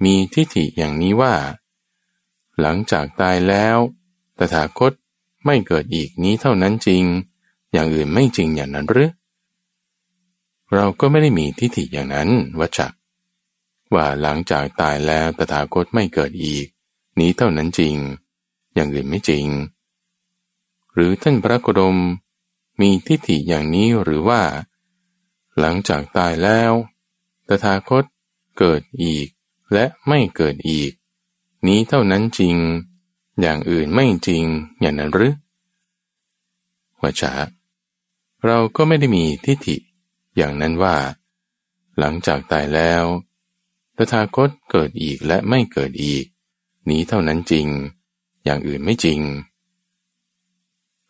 [0.04, 1.34] มีทิฏฐิอย่างนี้ว่า
[2.60, 3.76] หลังจากตายแล้ว
[4.38, 4.92] ตถาคต
[5.44, 7.04] ไม่เกิดอีกนี้เท่านั้นจริง
[7.72, 9.10] อย่างอื่นไม่จริงอย่างนั้นหรือ
[10.74, 12.28] เราก็ไม่ได้มีทิฏฐิอย่างนั้น
[12.60, 12.92] วัจัก
[13.94, 16.66] ว่าหลังจากตายแล้วตถาคตไม่เกิดอีก
[17.18, 17.96] นี้เท่านั้นจริง
[18.74, 19.46] อย่างอื่นไม่จริง
[20.94, 21.96] หรือท่านพระโคดม
[22.80, 24.42] มีทิฏฐิอย่างนี้หรือว่า
[25.58, 26.72] หลังจากตายแล้ว
[27.48, 28.04] ตถาคต
[28.58, 29.26] เกิดอีก
[29.72, 30.92] และไม่เกิดอีก
[31.66, 32.56] นี้เท่านั้นจริง
[33.40, 34.44] อย่างอื่นไม่จริง
[34.80, 35.34] อย่างนั้นหรือ
[37.02, 37.34] วชา
[38.44, 39.76] เราก็ไม่ได้มีทิฏฐิ
[40.36, 40.96] อย่างนั้นว่า
[41.98, 43.04] หลังจากตายแล้ว
[43.96, 46.24] ตถาคตเกิดอีกและไม่เกิดอีก
[46.90, 47.66] นี้เท่านั้นจริง
[48.44, 49.20] อย่างอื่นไม่จริง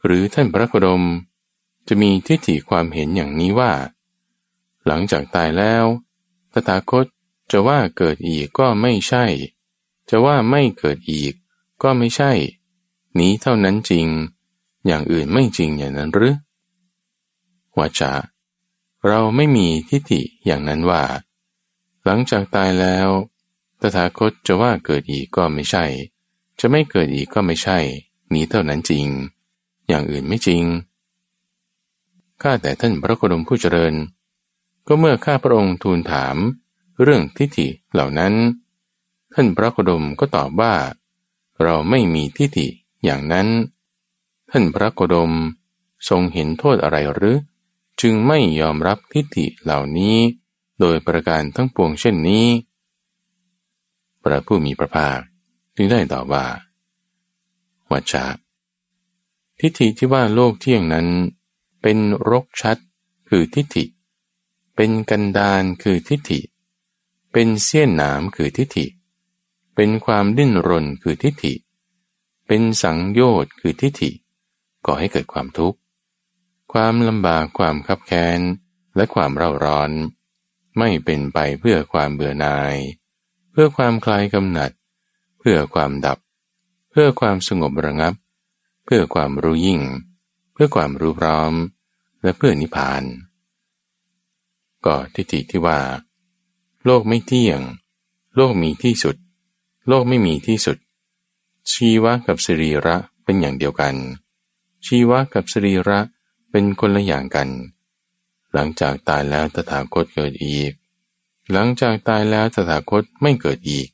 [0.05, 1.03] หรือท่านพระโคดม
[1.89, 3.73] จะมีทิฏฐิความเห็นอย่างนี้ว่า
[4.87, 5.85] หลังจากตายแล้ว
[6.53, 7.07] ตถาคต
[7.51, 9.25] จะว่าเกิดอีกก็ไม่ใช่
[10.11, 11.33] จะว่าไม่เกิดอีก
[11.83, 12.33] ก็ไม่ใช่
[13.19, 14.07] นี้เท่านั้นจริง
[14.87, 16.37] อย่างอื่นไม่จริงอย่างนั้นหรือ
[17.79, 18.13] วาจา
[19.07, 21.03] เราไม่มีทิฏฐิอย่างนั้นว่า
[22.05, 23.09] หลังจากตายแล้ว
[23.81, 25.85] ตถาคตจะว่าเกิดอีกก็ไม่ใช่
[26.61, 27.79] จะไม่เกิดอีกก็ไม่ใช่
[28.33, 29.07] นี้เท่านั้นจริง
[29.89, 30.65] อย่างอื่นไม่จริง
[32.43, 33.95] ข้าแต่ท่านพระโคดมผู้เจริญ
[34.87, 36.37] ก็เมื่อข้าพระองค์ทูลถาม
[37.03, 38.35] เรื่องทิฏฐิเหล่านั้น
[39.35, 40.75] ท่านพระโคดมก็ตอบว่า
[41.63, 42.69] เราไม่มีทิฏฐิ
[43.05, 43.49] อย่างนั้น
[44.51, 45.33] ท่านพระโคดม
[46.09, 47.39] ทรงเห็นโทษอะไรหรือ
[48.01, 50.17] จึงไม่ยอมรับทิฏฐิเหล่านี้
[50.81, 52.47] โดยประการทั้งปวงเช่นนี้
[54.27, 55.19] พระผู้มีพระภาค
[55.77, 56.47] จึงได้ตอบว่า
[57.93, 58.27] วัชา
[59.61, 61.09] ทิฏฐิที่ว่าโลกเที่ยงนั้น
[61.83, 61.99] เป็น
[62.31, 62.79] รกชัด
[63.29, 63.85] คือทิฏฐิ
[64.77, 66.41] เป็นกันดานคือทิฏฐิ
[67.33, 68.87] เป็นเสี้ยนหนามคือทิฏฐิ
[69.75, 71.55] เป็นความดิ้นรนคือทิฏฐิ
[72.47, 74.11] เป็นสังโยชน์คือทิฏฐิ
[74.87, 75.79] ก่อให้เกิดความทุกข์
[76.73, 78.41] ความลำบากความคับแค้น
[78.97, 79.91] และความเร่าร้อน
[80.79, 82.77] ไม่เป็นไปเพื่อความเบื่อหน่าย
[83.59, 84.71] พื่อความคลายกำหนัด
[85.39, 86.19] เพื่อความดับ
[86.91, 88.15] เพื่อความสงบระงับ
[88.85, 89.81] เพื่อความรู้ยิ่ง
[90.53, 91.53] เพื่อความรู้พร้อม
[92.23, 93.03] และเพื่อนิพพาน
[94.87, 95.81] ก็ทิฏฐิที่ว่า
[96.85, 97.61] โลกไม่เที่ยง
[98.37, 99.17] โลกมีที่สุด
[99.89, 100.77] โลกไม่มีที่สุด
[101.71, 103.95] ชีวะกับสรีระเป็นอย่างเดียวกัน
[104.87, 105.99] ชีวะกับสรีระ
[106.51, 107.49] เป็นคนละอย่างกัน
[108.53, 110.73] หลังจากตายแล้วตถาคตเกิดอีก
[111.53, 113.89] หลังจากตายแล้วตถาคตไม่เกิดอีก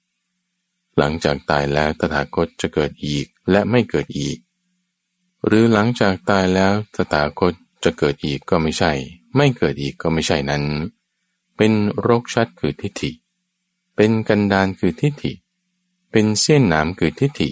[0.98, 4.38] หลังจากตายแล้วตถาคตจะเกิดอีกและไม่เกิดอีก
[5.46, 8.92] หรือหลังจากตายแล้วตถาคตจะเกิดอีกก็ไม่ใช่
[9.36, 10.64] ไม่เกิดอีกก็ไม่ใช่นั้น
[11.56, 13.10] เป็นโรคชัดคือทิฏฐิ
[13.96, 15.32] เป็นกันดานคือทิฏฐิ
[16.10, 17.50] เป็นเส้นหนามคือทิฏฐิ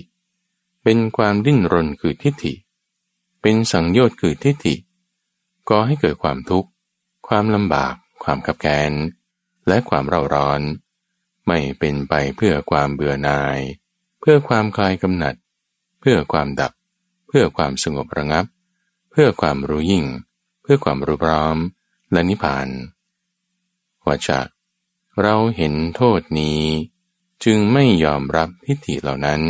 [0.83, 2.55] เป็นความดิ้นรนคือทิฏฐิ
[3.43, 4.75] เป็นสังโยชน์คือทิฏฐิ
[5.69, 6.69] ก่อให้เกิดความทุกข์
[7.27, 8.93] ความลำบาก ความขับแค้น
[9.69, 10.61] และความเร่าร้อน
[11.47, 13.59] ไม่เป็นไปเพื่อความเบื่อหน่าย
[14.21, 15.35] เพื่อความคลายกำหนัด
[16.01, 16.73] เพื่อความดับ
[17.29, 18.45] เพื่อความสงบระงับ
[19.11, 20.05] เพื่อความรู้ยิ่ง
[20.63, 21.57] เพื่อความรู้พร้อม
[22.13, 22.69] และนิพพาน
[24.07, 24.41] ว่าจะ
[25.23, 26.63] เราเห็นโทษนี้
[27.45, 29.41] จึงไม่ยอมรับทิฏฐิเหล่านั้น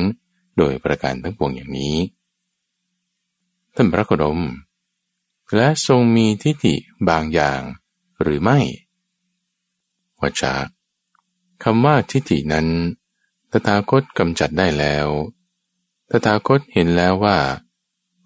[0.58, 1.96] โดยประการทั้งปวงอย่างนี้
[3.74, 4.40] ท่านพระโคดม
[5.54, 6.74] และทรงมีทิฏฐิ
[7.08, 7.60] บางอย่าง
[8.22, 8.58] หรือไม่
[10.22, 10.54] วชา
[11.62, 12.68] คำว่าทิฏฐินั้น
[13.50, 15.08] ตถาคตกำจัดได้แล้ว
[16.10, 17.38] ตถาคตเห็นแล้วว่า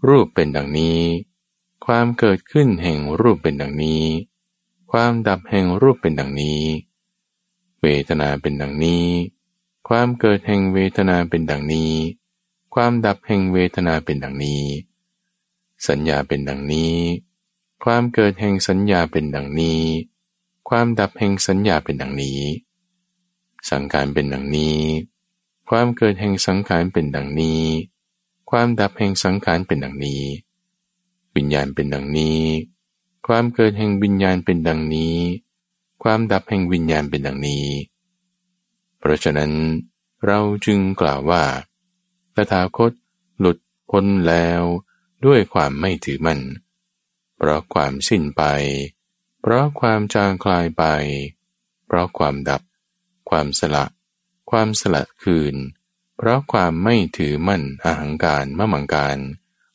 [0.09, 1.01] รูปเป็นดังนี้
[1.87, 4.05] ความเกิดขึ้นแห่งรูปเป็นดังนี้
[4.91, 6.63] ความดับแห่งรูปเป็นดังนี้
[7.81, 9.07] เวทนาเป็นดังนี้
[9.89, 11.95] ความเกิดแห่งเวทนาเป็นดังนี้
[12.75, 14.65] ความดับแห่งเวทนาเป็นดังนี้
[15.89, 16.97] สัญญาเป็นดังนี้
[17.85, 19.83] ความเกิดแห่งสัญญาเป็นดังนี้
[20.69, 22.41] ความดับแห่งสัญญาเป็นดังนี้
[23.71, 24.81] สังขารเป็นดังนี้
[25.69, 27.65] ความเกิดแห่งสังขารเป็นดังนี้
[28.51, 30.23] ความดับแห่งสังขารเป็นดังนี้
[31.37, 32.43] วิญญาณเป็นดังนี้
[33.27, 35.17] ความเกิดแห่งวิญญาณเป็นดังนี้
[36.03, 37.67] ความดับแห่งวิญญาณเป็นดังนี้
[38.99, 39.53] เพราะฉะนั้น
[40.27, 41.45] เราจึงกล่าวว่า
[42.35, 42.93] ตถาคต
[43.39, 43.59] หลุด
[43.91, 44.63] พ้นแล้ว
[45.25, 46.41] ด้วยความไม่ถือมัน
[47.37, 48.43] เพราะความสิ้นไป
[49.47, 50.85] เพราะความจางคลายไป
[51.87, 52.63] เพราะความดับ
[53.31, 53.85] ความสละ
[54.51, 55.55] ความสละคืน
[56.17, 59.19] เพราะความไม่ถือมั่นอาหังการมะมังการ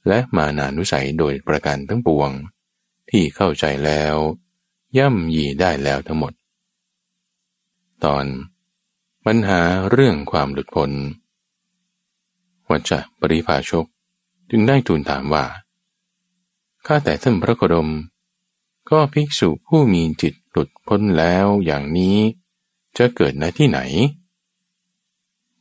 [0.07, 2.31] และมานานุสัยโดยประการทั้งปวง
[3.09, 4.15] ที่เข้าใจแล้ว
[4.97, 6.33] ย่ำยีได้แล้วทั้งหมด
[8.03, 8.25] ตอน
[9.25, 10.91] ปัญหาเรื่องความหลุดพ้น
[12.69, 13.85] วัจจะปริภาชก
[14.49, 15.45] จึงได้ทูลถามว่า
[16.85, 17.89] ข้าแต่ท่านพระโคดม
[18.89, 22.17] ก็ภิกษุผู้มีจิตหลุดพ้นแล้วอย่างนี้
[22.97, 23.79] จะเกิดในที่ไหน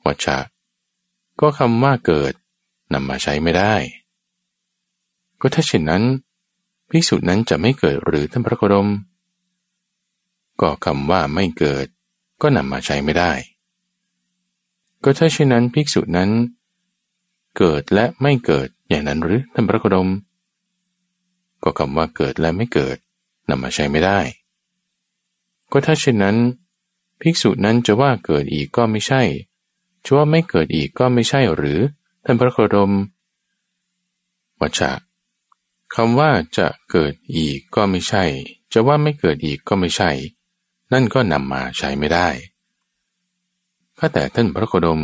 [0.04, 0.38] วัชชะ
[1.40, 2.32] ก็คำว่าเกิด
[2.92, 3.74] นำมาใช้ไม่ได้
[5.40, 6.02] ก็ถ้าเช่นนั้น
[6.90, 8.88] ภิกษุนั้นจะไม่เกิดหรือท่านพระโคดม
[10.60, 11.86] ก็คำว่าไม่เกิด
[12.42, 13.32] ก็นำมาใช้ไม่ได้
[15.02, 16.30] ก็ถ้าเช่นนั้นภิกษุนั้น
[17.58, 20.08] เกิดและไม่เกิดอย่างนั้นหรือท่านพระโคดม
[21.62, 22.98] ก็คำว่าเกิดและไม่เกิด
[23.48, 24.18] นำมาใช้ไม่ได้
[25.70, 26.36] ก็ถ้าเช่นนั้น
[27.20, 29.22] ภิกษุนั้นจะว่าเกิดอีกก็ไม่ใช่
[30.04, 31.80] จะว่าไม่เกิดอีกก็ไม่ใช่หรือ
[32.24, 32.92] ท่านพระโคดม
[34.60, 34.92] วัชะ
[35.94, 38.24] คำว่าจะเกิดอีกก็ไม่ใช่
[38.72, 40.10] จะว่าไม่เกิดอีกก็ไม่ใช่
[40.92, 42.28] นั่นก็นำมาใช้ไม่ได้
[43.98, 45.02] ข้าแต่ท่านพระโคดม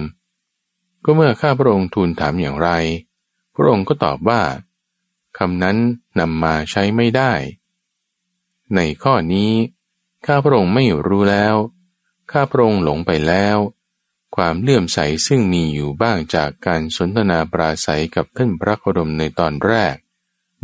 [1.04, 2.70] ก็เมื่อข้าพระองค์ทูลถามอย่างไร
[3.54, 4.42] พระองค์ก็ตอบว่า
[5.38, 5.76] คำนั้น
[6.20, 7.33] นำมาใช้ไม่ได้
[8.74, 9.53] ในข้อนี้
[10.27, 11.57] ข้าพระองค์ไม่รู้แล้ว
[12.31, 13.57] ข้าพระองค์หลงไปแล้ว
[14.37, 19.94] ความเลื่อมใสซึ่งมีอยู่บ้างจากการสนทนาปราศัยกับท่านพระโคดมในตอนแรก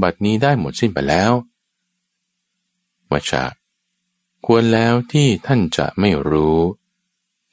[0.03, 1.33] บัดนี้ได้หมดสิ้นไปแล้ว
[3.11, 3.45] วชา
[4.47, 6.59] ควรแล้วที่ท่านจะไม่รู้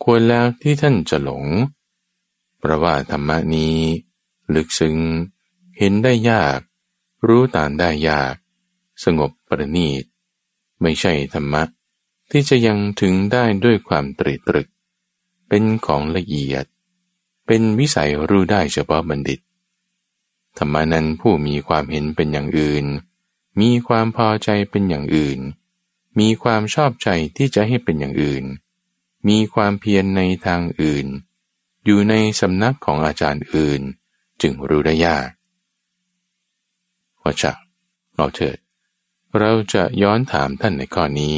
[0.04, 1.46] ควรแล้วที่ท่านจะหลง
[2.60, 3.80] เพราะว่าธรรมนี้
[4.54, 4.98] ลึกซึ้ง
[5.78, 6.60] เห็นได้ยาก
[7.28, 8.36] รู้ตามได้ยาก
[9.04, 10.04] สงบประณีต
[10.82, 11.64] ไม่ใช่ธรรมะ
[12.32, 14.68] ที่จะยังถึงได้ด้วยความตรีตรึก
[15.48, 16.66] เป็นของละเอียด
[17.48, 19.40] เป็นวิสัยรู้ได้เฉพาะบัณฑิต
[20.58, 22.86] ธรรมานั้นผู้มีความเห็นเป็นอย่างอื่น
[23.62, 25.40] มีความพอใจเป็นอย่างอื่น
[26.20, 28.44] มีความชอบใจที่จะให้เป็นอย่างอื่น
[29.28, 31.06] มีความเพียรในทางอื่น
[31.86, 33.82] อยู่ในสำนักของอาจารย์อื่น
[34.42, 35.30] จึงรู้ได้ยาก
[37.22, 37.52] ว่าจะ
[38.16, 38.58] เอาเถิด
[39.40, 41.38] เราจะย้อนถามท่านในข้อนี้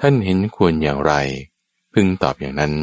[0.00, 1.12] ท่านเห็นควรอย่างไร
[1.92, 2.74] พึงตอบอย่างนั้น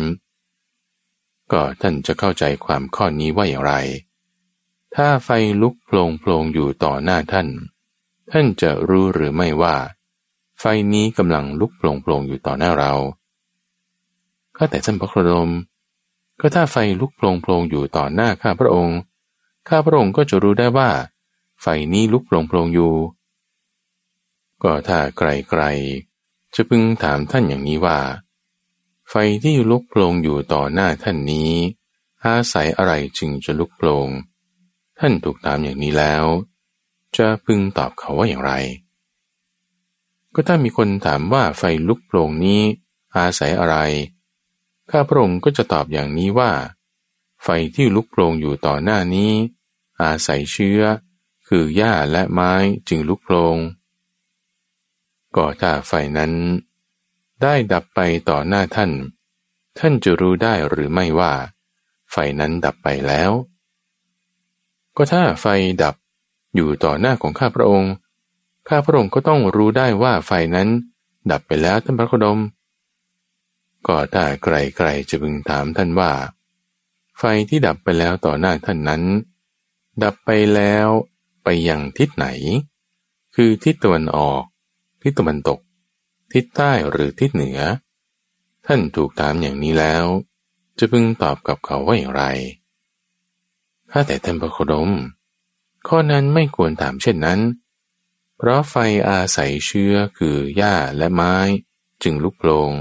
[1.52, 3.74] ก็ท่านจะเข้าใจความข้อนี้ว่าอย่างไร
[4.96, 5.30] ถ้าไฟ
[5.62, 7.48] ลุกโผลงโผลงอยู่ต่อหน้าท่าน
[8.32, 9.76] ท่านจะรู้หรือไม่ว่า
[10.60, 12.94] ไฟนี้กำลังลุกโผลงโผลงอยู่ต่อหน้าเรา
[14.58, 15.50] ก็แต่ท่านพระโคดม
[16.40, 18.98] ก็ถ้าไฟลุกโผลงโผลงอยู่ต่อหน้าข้าพระองค์
[19.68, 20.90] ข้าพระองค์ก็จะรู้ได้ว่า
[21.62, 22.94] ไฟนี้ลุกโผลงโผลงอยู่
[24.64, 28.00] ก็ถ้าไกลๆจะพึงถามท่านอย่างนี้ว่า
[29.10, 31.54] ไฟที่ลุกโผลงอยู่ต่อหน้าท่านนี้
[32.26, 34.10] อาศัยอะไรจึงจะลุกโผลง
[35.00, 36.26] ท่านถูกถามอย่างนี้แล้ว
[37.18, 38.54] จะพึงตอบเขาว่าอย่างไร
[40.34, 42.62] ก็ถ้ามีคนถามว่าไฟลุกโผลงนี้
[43.18, 43.78] อาศัยอะไร
[44.90, 46.52] ข้าพระองค์ก็จะตอบอย่างนี้ว่า
[47.44, 49.32] ไฟที่ลุกโผลงอยู่ต่อหน้านี้
[50.02, 50.82] อาศัยเชื้อ
[51.48, 52.54] คือหญ้าและไม้
[52.88, 53.58] จึงลุกโผลง
[55.36, 56.32] ก็ถ้าไฟนั้น
[57.42, 58.92] ได้ดับไปต่อหน้าท่าน
[59.80, 61.34] ท่านจะรู้ได้หรือไม่ว่า
[62.12, 63.32] ไฟนั้นดับไปแล้ว
[64.98, 65.46] ก็ถ้าไฟ
[65.84, 65.96] ดับ
[66.56, 67.94] อยู่ต่อหน้าของข้าพระองค์
[68.68, 70.68] ข้าพระองค์ก็ต้องรู้ได้ว่าไฟนั้น
[71.32, 72.40] ดับไปแล้วท่านพระโคดม
[73.88, 76.12] ก็ถ้าใครๆจะพึงถามท่านว่า
[77.18, 79.04] ไฟที่ดับไปแล้วต่อหน้าท่านนั้น
[80.04, 80.88] ดับไปแล้ว
[81.44, 82.28] ไปยังทิศไหน
[83.36, 84.44] คือทิศตะวันออก
[85.02, 85.60] ทิศตะวันตก
[86.34, 87.60] ทิศใต้หรือทิศเหนือ
[88.66, 90.06] ท่านถูกถามอย่างนี้แล้ว
[90.78, 92.24] จะพึงตอบกับเขาว่าอย่างไร
[93.92, 94.92] ถ้าแต่ท่านพระโคดม
[95.88, 97.40] ข้อนั้นไม่ควรถามเช่นนั้น
[98.38, 98.76] เพราะไฟ
[99.10, 101.36] อาศัยเชื้อคือหญ้าและไม้
[102.04, 102.72] จึงลุกโลง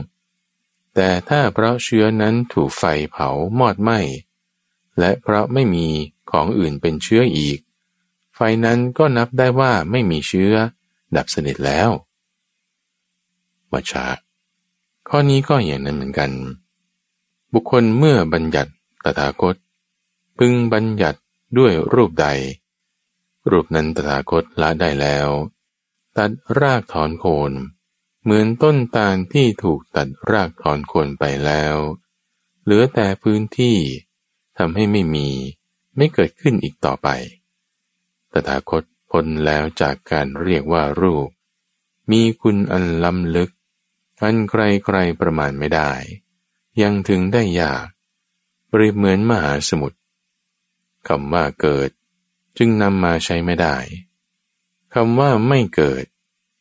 [0.94, 3.28] แต่ถ้าเพราะเชื้อนั้นถูกไฟเผา
[3.58, 3.98] มอดไหม้
[4.98, 5.86] และเพราะไม่มี
[6.30, 7.58] ของอื่นเป็นเชื้ออีก
[8.34, 10.52] ไฟนั้นก็นับได้ว่าไม่มีเชื้อ
[11.16, 11.90] ดับสนิทแล้ว
[13.72, 14.06] วัชา
[15.08, 16.30] ข้อนี้ก็อย่างนั้นเหมือนกัน
[17.52, 18.72] บุคคลเมื่อบัญญัติ
[19.04, 19.56] ตถาคต
[20.38, 21.20] พึงบัญญัติ
[21.58, 22.26] ด้วยรูปใด
[23.50, 25.28] รูปนั้นตถาคตละได้แล้ว
[26.16, 27.52] ตัดรากถอนโคน
[28.22, 31.76] เหมือนต้นตาลที่ถูกตัดรากถอนโคนไปแล้ว
[32.64, 33.76] เหลือแต่พื้นที่
[34.58, 35.28] ทำให้ไม่มี
[35.96, 37.08] ไม่เกิดขึ้นอีกต่อไป
[38.32, 41.28] ตถาคตพ้นแล้วจากการเรียกว่ารูป
[42.10, 43.50] มีคุณอันล้ำลึก
[44.22, 45.92] อันใครใครประมาณไม่ได้
[46.82, 47.86] ยังถึงได้ยาก
[48.68, 49.98] เปรียบเหมือนมหาสมุทร
[51.08, 51.90] คำว่าเกิด
[52.58, 53.76] จึงนำมาใช้ไม่ได้
[54.94, 56.04] คำว่าไม่เกิด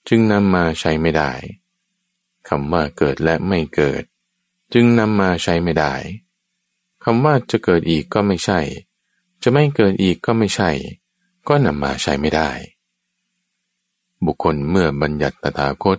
[0.07, 1.31] จึงนำมาใช้ไม่ได้
[2.49, 4.03] คำว่าเกิดและไม่เกิด
[4.73, 5.93] จึงนำมาใช้ไม่ได้
[7.03, 8.59] คำว่าจะเกิดอีกก็ไม่ใช่
[9.43, 10.69] จะไม่เกิดอีกก็ไม่ใช่
[11.47, 12.49] ก็นำมาใช้ไม่ได้
[14.25, 15.97] บุคคลเมื่อบัญญัติตถาคต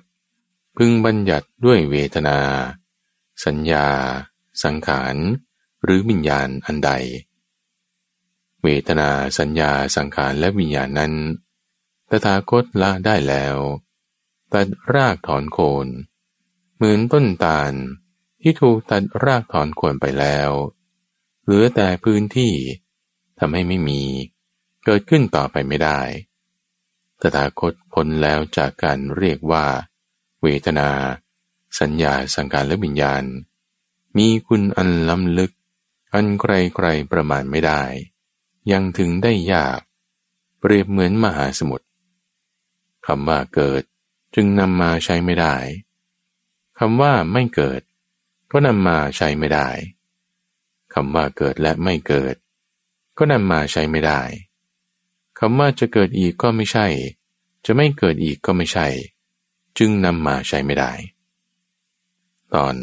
[0.81, 2.39] พึงบัญญัติด้วยเวทนา
[3.45, 3.87] สัญญา
[4.65, 5.17] สังขาร
[5.85, 6.91] หรือวิญญาณอันใด
[8.63, 11.15] เวทนาสัญญาสังขารและวิญญาณนั้น
[12.11, 13.57] ตถาคตละได้แล้ว
[14.53, 15.87] ตัดรากถอนโคน
[16.77, 17.73] เหมือนต้นตาล
[18.43, 20.51] ที่ถูกตัดรากถอนโคนไปแล้ว
[21.45, 22.53] เหลือแต่พื้นที่
[23.39, 24.03] ทำให้ไม่มี
[24.85, 26.01] เกิดขึ้นต่อไปไม่ได้
[27.21, 29.67] ตถาคตพ้นแล้วจากการเรียกว่า
[30.43, 30.91] เวทนา
[31.81, 33.25] สัญญาสังการและวิญญาณ
[34.17, 35.53] มีคุณอันล้ำลึก
[36.15, 37.83] อันใครๆประมาณไม่ได้
[38.73, 39.81] ยังถึงได้ยาก
[40.59, 41.87] เปรียบเหมือนมหาสมุทร
[43.07, 43.83] คำว่าเกิด
[44.35, 45.57] จึงนำมาใช้ไม่ได้
[46.79, 47.81] คำว่าไม่เกิด
[48.51, 49.69] ก็นำมาใช้ไม่ได้
[50.95, 52.35] คำว่าเกิดและไม่เกิด
[53.19, 54.23] ก็นำมาใช้ไม่ได้
[55.39, 56.87] คำว่าจะเกิดอีกก็ไม่ใช่
[57.65, 58.87] จะไม่เกิดอีกก็ไม่ใช่
[59.79, 60.93] จึงนำมาใช้ไม่ได้
[62.55, 62.75] ตอน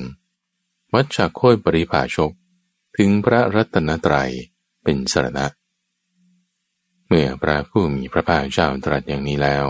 [0.93, 2.31] วัชชาโคยปริภาชก
[2.97, 4.31] ถึงพระรัตนตรัย
[4.83, 5.45] เป็นสรณะ
[7.07, 9.67] เมื่อพระผู้มีพระภาคเจ้าตรัสอย่างนี้แล้ว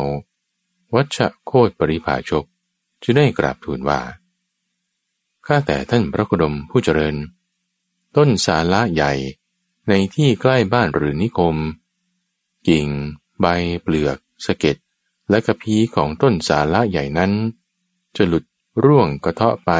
[0.95, 2.45] วัชโคตปริภาชก
[3.03, 4.01] จะได้กราบทูลว่า
[5.45, 7.15] ข้าแต่ท่านพระกุดมผู้เจริญ
[8.15, 9.13] ต้นสาละใหญ่
[9.89, 11.55] ในที่ใกล้บ้านหรือนิคม
[12.67, 12.87] กิ่ง
[13.39, 13.45] ใบ
[13.81, 14.77] เปลือก สะเก็ด
[15.29, 17.31] และกระพีของต้นสาละใหญ่นั้น
[18.15, 18.43] จะหลุด
[18.83, 19.71] ร่วงกระเทาะไป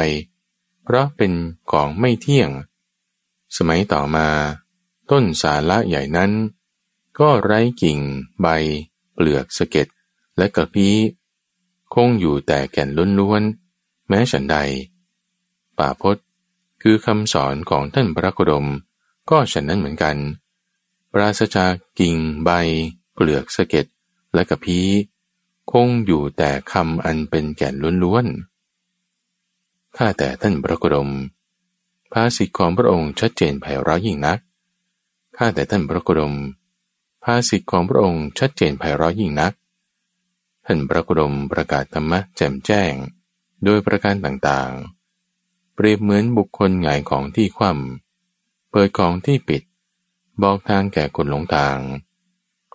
[0.82, 1.32] เพราะเป็น
[1.70, 2.50] ของไม่เที่ยง
[3.56, 4.28] สมัยต่อมา
[5.10, 6.32] ต้นสาละใหญ่นั้น
[7.18, 7.98] ก็ไร้กิ่ง
[8.40, 8.46] ใบ
[9.14, 9.86] เปลือกสะเก็ด
[10.36, 10.94] และกระพี้
[11.94, 12.88] คงอยู่แต่แก่น
[13.20, 14.56] ล้วนๆ แม้ฉันใด
[15.78, 16.16] ป่าพศ
[16.82, 18.66] คือคำสอนของท่านพระโคดม
[19.30, 20.16] ก็ฉันนั้นเหมือนกัน
[21.12, 22.50] ปราศจากกิ่งใบ
[23.14, 23.86] เปลือกสะเก็ด
[24.34, 24.86] และกระพี้
[25.72, 27.74] คงอยู่แต่คำอันเป็นแก่น
[28.04, 31.10] ล้วนๆ ข้าแต่ท่านพระโคดม
[32.12, 34.38] ภาษิตของพระองค์ชัดเจนไพเราะยิ่งนัก
[35.36, 36.34] ข้าแต่ท่านพระโคดม
[37.24, 39.52] ภาษิตของพระองค์ชัดเจนไพเราะยิ่งนัก
[40.66, 42.92] ท่านพระโคดมประกาศธรรมะแจ่มแจ้ง
[43.64, 49.62] โดยประการต่างๆ เปรียบเหมือนบุคคลหงายของที่คว่ำเปิดของที่ปิด
[50.42, 51.78] บอกทางแก่คนหลงทาง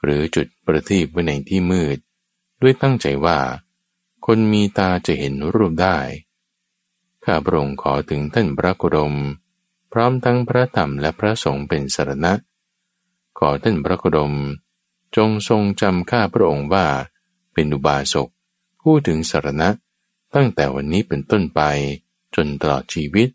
[0.04, 1.98] หรือจุดประทีปไว้ในที่มืด
[2.62, 3.40] ด้วยตั้งใจว่า
[4.26, 5.98] คนมีตาจะเห็นรูปได้
[7.26, 9.16] ข้าพระองค์ขอถึงท่านพระโคดม
[9.92, 12.34] พร้อมทั้งพระธรรมและพระสงฆ์เป็นสารณะ
[13.40, 14.34] ขอท่านพระโคดม
[15.16, 16.86] จงทรงจำข้าพระองค์ว่า
[17.54, 18.30] เป็นอุบาสก
[18.82, 19.70] ผู้ถึงสารณะ
[20.36, 21.62] ตั้งแต่วันนี้เป็นต้นไป
[22.36, 23.30] จนตลอดชีวิต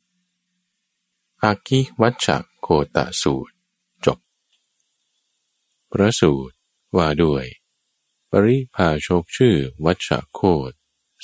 [1.42, 2.26] อากิวัช
[2.60, 3.52] โคตสูตร
[4.04, 4.18] จบ
[5.90, 6.54] พระสูตร
[6.96, 7.44] ว่าด้วย
[8.32, 10.72] ปริพาโชคชื่อวัชโคต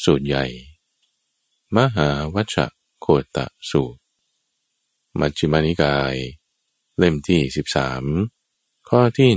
[0.05, 0.45] สูตรใหญ่
[1.77, 2.57] มหาวัช
[3.01, 4.01] โคตะสูตร
[5.19, 6.15] มัชฌิมานิกาย
[6.99, 7.41] เล่มที่
[8.15, 9.31] 13 ข้อที่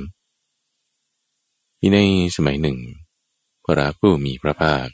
[0.00, 1.98] 193ที่ใน
[2.36, 2.78] สมัยหนึ่ง
[3.64, 4.88] พระผู้มีพระภาค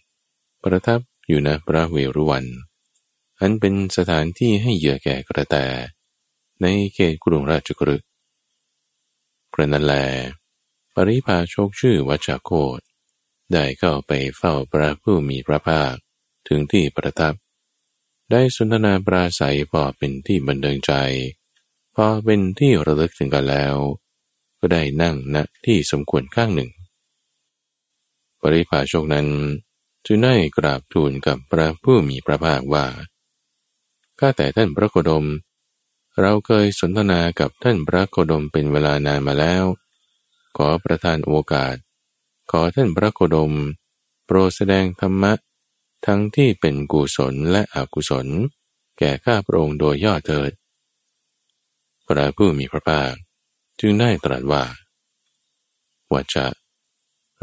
[0.62, 2.44] ประทับอยู่ณพระเวรุวัน
[3.40, 5.57] อันเป็นสถานที่ให้เหยื่อแก่กระแต
[6.61, 8.09] ในเขตกรุงราชกฤห์
[9.55, 9.94] กระนั้นแล
[11.09, 12.81] ริพาโชคชื่อวัชโคต
[13.53, 15.95] ได้เข้าไปเฝ้าพระผู้มีพระภาค
[16.49, 17.35] ถึงที่ประทับ
[18.31, 20.93] ได้สนทนาปราศัยพอเป็นที่บันเทิงใจ
[21.95, 23.77] พอเป็นที่ระลึกถึงกันแล้ว
[24.59, 26.71] ก็ได้นั่งณที่สมควรข้างหนึ่ง
[28.41, 29.29] ปริภาชกนั้น
[30.07, 32.87] จึงได้กราบทูลกับพระผู้มีพระภาคว่า
[34.19, 35.27] ข้าแต่ท่านพระโคดม
[36.21, 39.65] เราเคยสนทนากับท่านพระโคดมเป็นเวลานานมาแล้ว
[40.57, 41.77] ขอประทานโอกาส
[42.51, 43.53] ขอท่านพระโคดม
[44.27, 45.33] โปรดแสดงธรรมะ
[46.07, 48.27] ทั้งที่เป็นกุศลและอกุศล
[48.99, 50.53] แก่ข้าพระองค์โดยย่อเถิด
[52.07, 53.13] พระผู้มีพระภาค
[53.81, 54.65] จึงได้ตรัสว่า
[56.11, 56.47] ว่าจะ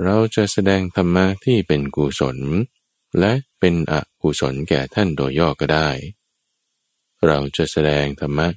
[0.04, 2.38] เราจะแสดงธรรมะที่เป็นกุศล
[3.20, 5.89] และเป็นอกุศลแก่ท่านโดยย่อก็ได้
[7.26, 8.48] เราจะแสดงธรรมะ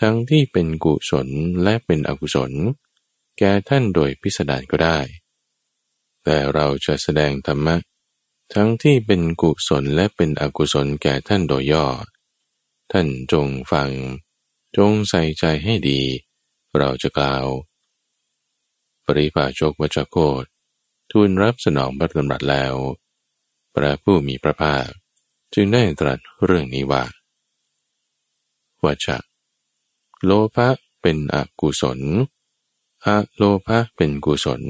[0.00, 1.28] ทั้งที่เป็นกุศล
[1.62, 2.52] และเป็นอกุศล
[3.42, 4.98] แก่ท่านโดยพิสดารก็ได้
[6.24, 7.76] แต่เราจะแสดงธรรมะ
[8.54, 11.86] ทั้งที่เป็นกุศลและเป็นอกุศลแก่ท่านโดยย่อ
[12.92, 13.90] ท่านจงฟัง
[14.76, 16.02] จงใส่ใจให้ดี
[16.78, 17.46] เราจะกล่าว
[19.04, 20.44] ปริภาชกวจโคต
[21.10, 22.74] ทูลรับสนองพระดำรัสแล้ว
[23.74, 24.88] พระผู้มีพระภาค
[25.54, 27.04] จึงได้ตรัสเรื่องนี้ว่า
[28.84, 29.06] วัช
[30.24, 30.68] โลภะ
[31.02, 32.00] เป็นอกุศล
[33.06, 34.62] อะโลภะเป็นกุศล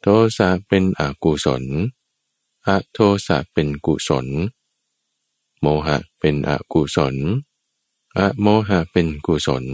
[0.00, 1.64] โทสะเป็นอกุศล
[2.66, 4.26] อะโทสะเป็นกุศล
[5.60, 7.16] โมหะเป็นอกุศล
[8.16, 9.64] อะโมหะเป็นกุศล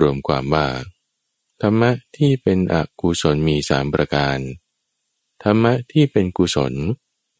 [0.00, 0.66] รวมความว่า
[1.60, 4.38] ธรรมะที่เป็นอกุศลมีสามประการ
[5.42, 6.72] ธรรมะที่เป็นกุศล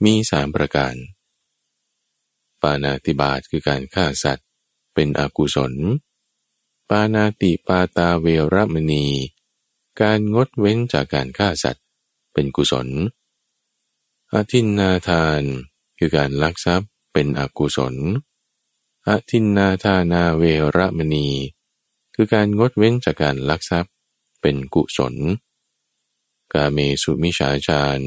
[0.04, 0.94] มีสามประการ
[2.60, 4.46] ปานาติบาตคือการฆ่าสัตว์
[4.94, 5.72] เป็นอกุศล
[6.92, 9.06] ปานาติปาตาเวรมณี
[10.00, 11.84] การงดเว้นจากการฆ่าสัตว์
[12.32, 12.88] เป็นกุศล
[14.32, 15.42] อาทินนาทาน
[15.98, 17.94] คือการลักทรัพย์เป็นอกุศล
[19.08, 20.42] อาทินนาทานาเว
[20.76, 21.28] รมณี
[22.14, 23.92] คือการงดเว้นจากการลักทรัพย์
[24.40, 25.14] เป็นกุศล
[26.52, 28.06] กาเมสุมิชาจาร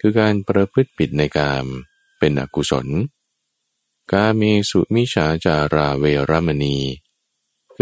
[0.00, 1.66] คือการประพฤติผิดในกาม
[2.18, 2.86] เป็นอกุศล
[4.12, 6.78] กาเมสุมิชาจาราเวรมณี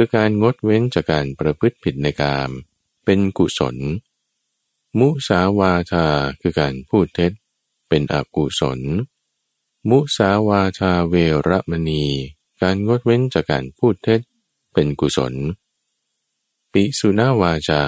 [0.01, 2.51] คือการงดเว้นจากการประพฤติผิดในกาม
[3.05, 3.77] เป็นกุศล
[4.99, 6.07] มุสาวาทา
[6.41, 7.33] คือการพูดเท็จ
[7.89, 8.81] เป็นอกุศล
[9.91, 11.15] มุสาวาทาเว
[11.49, 12.05] รมณี
[12.63, 14.21] การงดเว้นจากการพูดเท็จ
[14.73, 15.35] เป็นกุศล
[16.73, 17.83] ปิสุนาวาจา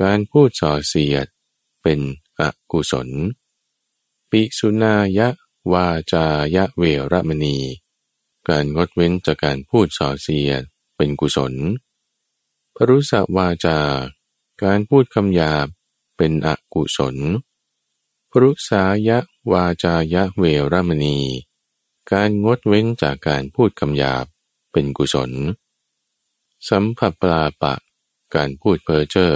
[0.00, 1.26] การพูดส่อเสียด
[1.82, 2.00] เป็น
[2.40, 2.42] อ
[2.72, 3.08] กุศล
[4.30, 5.28] ปิสุนายะ
[5.72, 6.26] วาจา
[6.56, 6.82] ยะเว
[7.12, 7.58] รมณี
[8.48, 10.64] การงดเว้นจากการพูดส่อเสียด
[11.04, 11.54] เป็นกุศล
[12.76, 13.80] พรุษวาจา
[14.62, 15.66] การพูดคำหยาบ
[16.16, 17.16] เป็นอกุศล
[18.30, 19.18] พรุษายะ
[19.52, 21.18] วาจายะเวรมณี
[22.12, 24.26] การงดเว้นจากการพูดคำหยาบ
[24.72, 25.30] เป็นกุศล
[26.68, 27.74] สัมผัสปลาปะ
[28.34, 29.32] การพูดเพ้อเจ้อ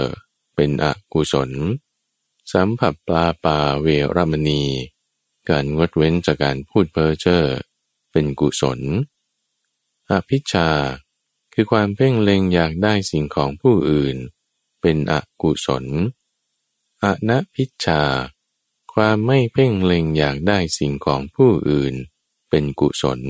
[0.55, 1.51] เป็นอกุศล
[2.53, 4.63] สัมผัสปลาปาเวรมณี
[5.49, 7.43] การงดเว้นจากการพูดเพ้อเจ้อ
[8.11, 8.79] เป็นกุศล
[10.09, 10.69] อภิชา
[11.59, 14.17] คือความเพ่งเล็งอยากได้สิ่งของผู้อื่น
[14.81, 15.85] เป็นอกุศล
[17.03, 18.01] อะนะพิชชา
[18.93, 21.93] ความไม่เพ่งเล็งอยากได้สิ่งของผู้อื่น
[22.49, 23.21] เป็นกุศล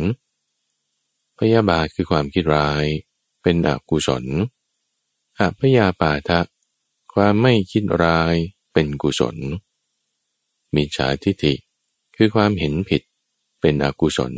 [1.39, 2.85] พยาบาทคือความคิดร้าย
[3.41, 4.25] เป็นอกุศล
[5.39, 6.39] อพยาปาทะ
[7.13, 8.35] ความไม่คิดร้าย
[8.73, 9.37] เป็นกุศล
[10.75, 11.53] มิจฉาทิฏฐิ
[12.15, 13.01] คือความเห็นผิด
[13.61, 14.33] เป็นอกุศล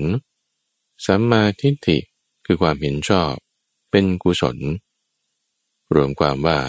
[1.06, 1.98] สัมมาทิฏฐิ
[2.46, 3.36] คือความเห็นชอบ
[3.92, 4.58] เป็นกุศล
[5.94, 6.60] รวมความว่า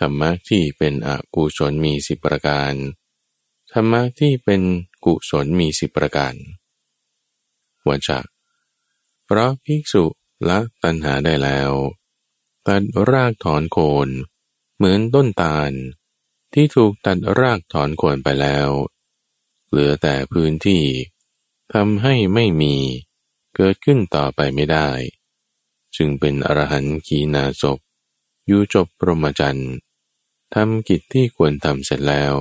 [0.00, 2.74] ธรรมะที่เป็นอกุศลมีสิบประการ
[3.72, 4.62] ธรรมะที่เป็น
[5.04, 6.34] กุศลมีสิบประการ
[7.88, 8.20] วัจจะ
[9.24, 10.04] เพราะภิกษุ
[10.48, 11.72] ละตัณหาได้แล้ว
[12.66, 14.08] ตัดรากถอนโคน
[14.76, 15.72] เหมือนต้นตาล
[16.52, 18.68] ที่ถูกตัดรากถอนโคนไปแล้ว
[19.68, 20.84] เหลือแต่พื้นที่
[21.72, 22.74] ทำให้ไม่มี
[23.56, 24.90] เกิดขึ้นต่อไปไม่ได้
[25.96, 27.78] จึงเป็นอรหันต์ขีนาศพ
[28.46, 29.72] อยู่จบปรมจันทร์
[30.54, 32.34] ทำกิจที่ควรทำเสร็จแล้ว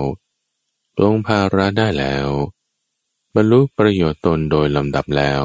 [1.01, 2.27] ลงภาระได้แล้ว
[3.35, 5.43] บรรลุประโยชน์ตนโดยลำดับแล้ว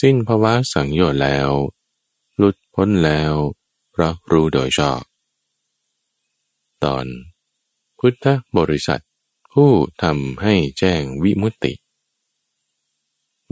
[0.00, 1.50] สิ้นภาวะสังโยชน์แล้ว
[2.36, 3.32] หลุดพ้นแล้ว
[3.94, 5.02] พระรู้โดยชอบ
[6.84, 7.06] ตอน
[7.98, 8.26] พุทธ
[8.58, 9.02] บริษัท
[9.52, 9.70] ผู้
[10.02, 11.72] ทำให้แจ้งวิมุตติ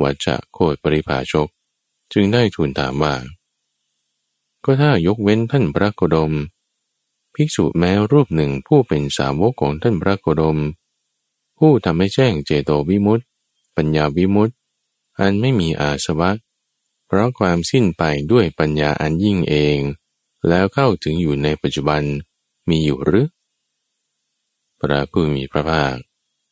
[0.03, 1.49] วัจจะโคดปริภาชก
[2.13, 3.15] จึงได้ทูลถามว่า
[4.65, 6.33] ก็ถ้ายกเว้นท่านพระโคดม
[7.35, 10.59] ภิกษุแม้รูปหนึ่งผู้เป็นสาวกของท่านพระโคดม
[11.59, 13.25] ผู้ทำให้แจ้งเจโตวิมุตติ
[13.77, 14.55] ปัญญาวิมุตติ
[15.19, 16.31] อันไม่มีอาสวะ
[17.07, 18.03] เพราะความสิ้นไป
[18.33, 19.79] ด้วยปัญญาอันยิ่งเอง
[20.49, 22.03] แล้วเข้าถึงอยู่ในปัจจุบัน
[22.69, 23.29] มีอยู่หรือ
[24.81, 25.95] พระผู้มีพระภาค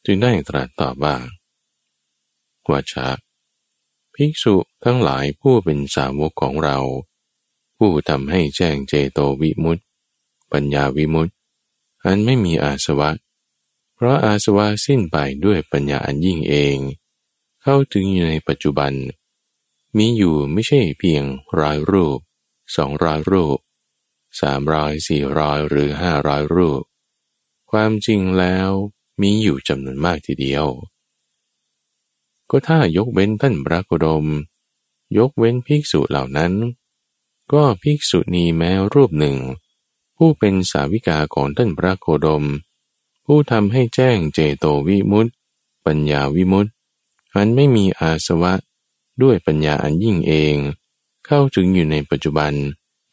[0.05, 1.17] จึงได้ตรัสตอบว่า
[2.69, 3.09] ว่าชา
[4.15, 4.55] ภิกษุ
[4.85, 6.79] ทั้งหลายผู้เป็นสาวกของเรา
[7.83, 9.83] ผู้ทำให้แจ้งเจโตวิมุตติ
[10.53, 11.33] ปัญญาวิมุตติ
[12.05, 13.11] อันไม่มีอาสวะ
[13.95, 16.77] เพราะอาสวะสิ้นไปด้วยปัญญาอันยิ่งเอง
[17.63, 18.93] เข้าถึงอยู่ในปัจจุบัน
[19.97, 21.25] มีอยู่ไม่ใช่เพียง
[21.61, 22.19] ร้อยรูป
[22.77, 23.59] สองร้อยรูป
[24.41, 26.83] สามร้อยสี่ร้อยหรือห้าร้อยรูป
[27.71, 28.71] ความจริงแล้ว
[29.23, 30.67] มีอยู่จำนวนมากทีเดียว
[32.51, 34.27] ก็ถ้ายกเว้นท่านพระโคดม
[35.19, 36.53] ยกเว้นภิกษุเหล่านั้น
[37.53, 39.37] ก็ภิกษุณีแม้รูปหนึ่ง
[40.17, 42.45] ผู้เป็นสาวิกาของท่านพระโคดม
[43.25, 45.31] ผู้ทำให้แจ้งเจโตวิมุตติ
[45.87, 46.71] ปัญญาวิมุตติ
[47.35, 48.55] อันไม่มีอาสวะ
[49.23, 50.57] ด้วยปัญญาอันยิ่งเอง
[51.27, 52.53] เข้าถึงอยู่ในปัจจุบัน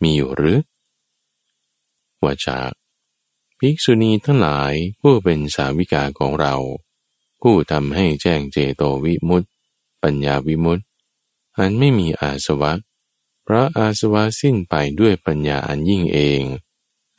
[0.02, 0.60] มีอยู่หรือ
[2.24, 2.72] ว่าจาก
[3.60, 6.56] ภิกษุณีทั้งหลายผู้เป็นสาวิกาของเรา
[7.42, 9.48] ผู้ทำให้แจ้งเจโตวิมุตติ
[10.04, 10.84] ปัญญาวิมุตติ
[11.58, 12.72] อันไม่มีอาสวะ
[13.48, 16.42] พราะอาสวะสิ้นไปด้วยปัญญาอันยิ่งเอง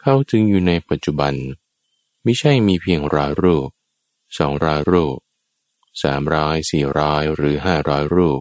[0.00, 1.34] เข้าถึงอยู่ในปัจจุบัน
[2.22, 3.68] ไม่ใช่มีเพียงร้อยรูป
[4.38, 5.16] สองร้อยรูป
[6.02, 8.40] สามร้อยสี่ร้อยหรือห้าร้อยรูป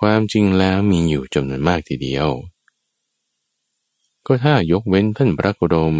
[0.00, 2.28] ความจริงแล้วมีอยู่จำนวนมากทีเดียว
[4.26, 5.96] ก็ถ้ายกเว้นท่านพระโคดม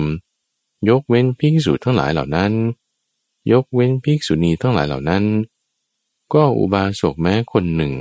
[0.88, 2.53] ยกเว้นภิกษุทั้งหลายเหล่านั้น
[3.53, 5.24] ยกเว้นภิกษุณีทั้งหลายเหล่านั้น
[6.34, 7.94] ก็อุบาสกแม้คนหนึ่ง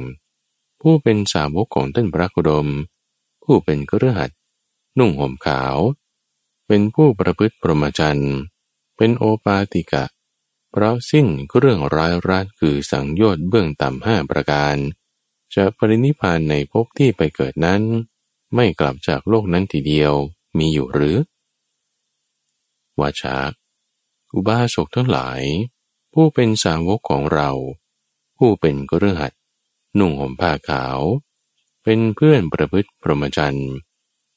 [0.87, 2.67] ผู้เป็นสาวกของท่านพระโคดม
[3.43, 4.31] ผู้เป็นกระหัด
[4.97, 5.77] นุ่งห่มขาว
[6.67, 8.23] เป็นผู้ประพฤติปรมจัน
[8.97, 10.05] เป็นโอปาติกะ
[10.71, 11.27] เพราะสิ้น
[11.57, 14.75] เรื่องร้ายรัดคือสังโยชน์เบื้องต่ำห้าประการ
[15.55, 17.81] จะปรินิพานในภพที่ไปเกิดนั้น
[18.55, 20.13] ไม่กลับจากโลกนั้นทีเดียว
[20.57, 21.17] มีอยู่หรือ
[22.99, 23.37] วาชา
[24.33, 25.41] อุบาสกทั้งหลาย
[26.13, 27.49] ผู้เป็นสาวกของเรา
[28.37, 29.33] ผู้เป็นกฤหัส
[29.99, 30.99] นุ่งห่มผ้าขาว
[31.83, 33.71] เป็นเพื่อนประพฤติพรหมจรรย์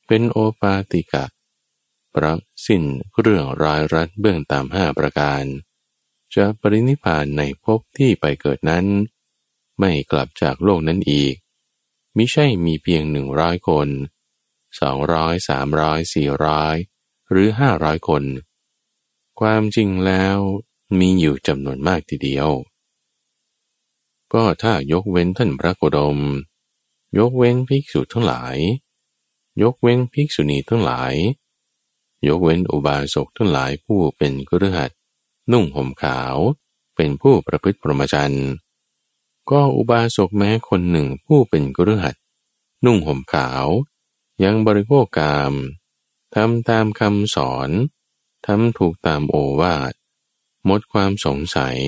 [0.06, 1.24] เป็นโอปาติกะ
[2.10, 2.34] เพระ
[2.66, 2.82] สิ้น
[3.20, 5.44] เรื่องรายรัดเบื้องตามห้าประการ
[6.34, 8.86] จะปรินิพานในภพที่ไปเกิดนั้น
[9.78, 11.34] ไม่กลับจากโลกนั้นอีก
[12.16, 13.88] มิใช่มีเพียงหนึ่งร้อยคน
[14.80, 16.74] สองร้อยสามร้อยสี่ร้อย
[17.30, 18.24] หรือห้าร้อยคน
[19.40, 20.38] ความจริงแล้ว
[20.98, 22.48] มีอยู่จำนวนมากทีเดียว
[24.34, 26.18] ก็ถ้ายกเว้นท่านพระโคดม
[27.18, 28.56] ยกเว้นภิกษุทั้งหลาย
[29.62, 31.14] ยกเว้นภิกษุณีทั้งหลาย
[32.28, 34.90] ยกเว้นอุบาสกทั้งหลายผู้เป็นกฤหัส
[35.52, 36.36] นุ่งห่มขาว
[36.96, 38.48] เป็นผู้ประพฤติพรหมจรรย์
[39.50, 42.14] ก็อุบาสกแม้คนหนึ่งผู้เป็นกฤหัส
[42.84, 43.66] นุ่งห่มขาว
[44.44, 45.52] ยังบริโภคกาม
[46.34, 47.70] ทำตามคำสอน
[48.46, 49.92] ทำถูกตามโอวาท
[50.64, 51.78] หมดความสงสัย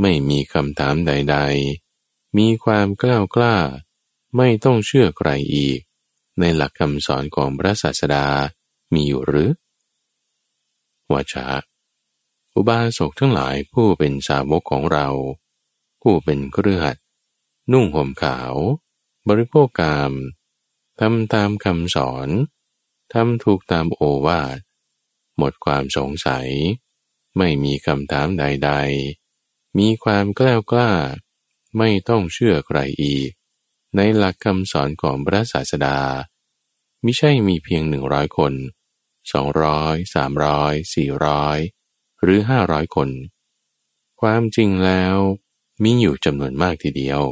[0.00, 1.36] ไม่มีคำถามใด
[1.86, 3.56] ๆ มีความกล้ากล้า
[4.36, 5.80] ไม่ต้องเชื่อใครอีก
[6.40, 8.26] ในหลักคำสอนของพระศาสดา
[8.92, 9.50] มีอยู่หรือ
[11.12, 11.46] วาชา
[12.54, 15.08] อุบาสกทั้งหลายผู้เป็นสาวกของเรา
[16.02, 16.96] ผู้เป็นเครือขัด
[17.72, 18.54] นุ่งห่มขาว
[19.28, 20.12] บริโภคกาม
[21.00, 22.28] ทำตามคำสอน
[23.12, 24.58] ทำถูกตามโอวาท
[25.36, 26.48] หมดความสงสัย
[27.36, 28.70] ไม่มีคำถามใด
[29.06, 29.29] ๆ
[29.78, 30.92] มีความกล้ากล้า
[31.78, 33.30] ไม่ต้องเชื่อใครอีก
[33.96, 35.98] ในหลักคำสอนของพระศาสดา
[37.04, 38.54] มิใช่มีเพียงหนึ่งร้อยคน
[39.32, 41.58] สองร้อยสามร้อยสี่ร้อย
[42.22, 43.08] หรือห้าร้อยคน
[44.20, 45.16] ความจริงแล้ว
[45.82, 47.22] มีอยู่จำนวนมากทีเดียว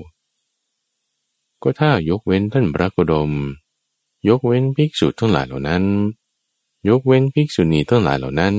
[1.62, 3.32] ก็ถ้ายกเว้นท่านพระโคดม
[4.28, 5.84] ยกเว้นภิกษุทั้งหลายเหล่านั้น
[6.88, 8.54] ยกเว้นภิกษุณีทั้งหลายเหล่านั้น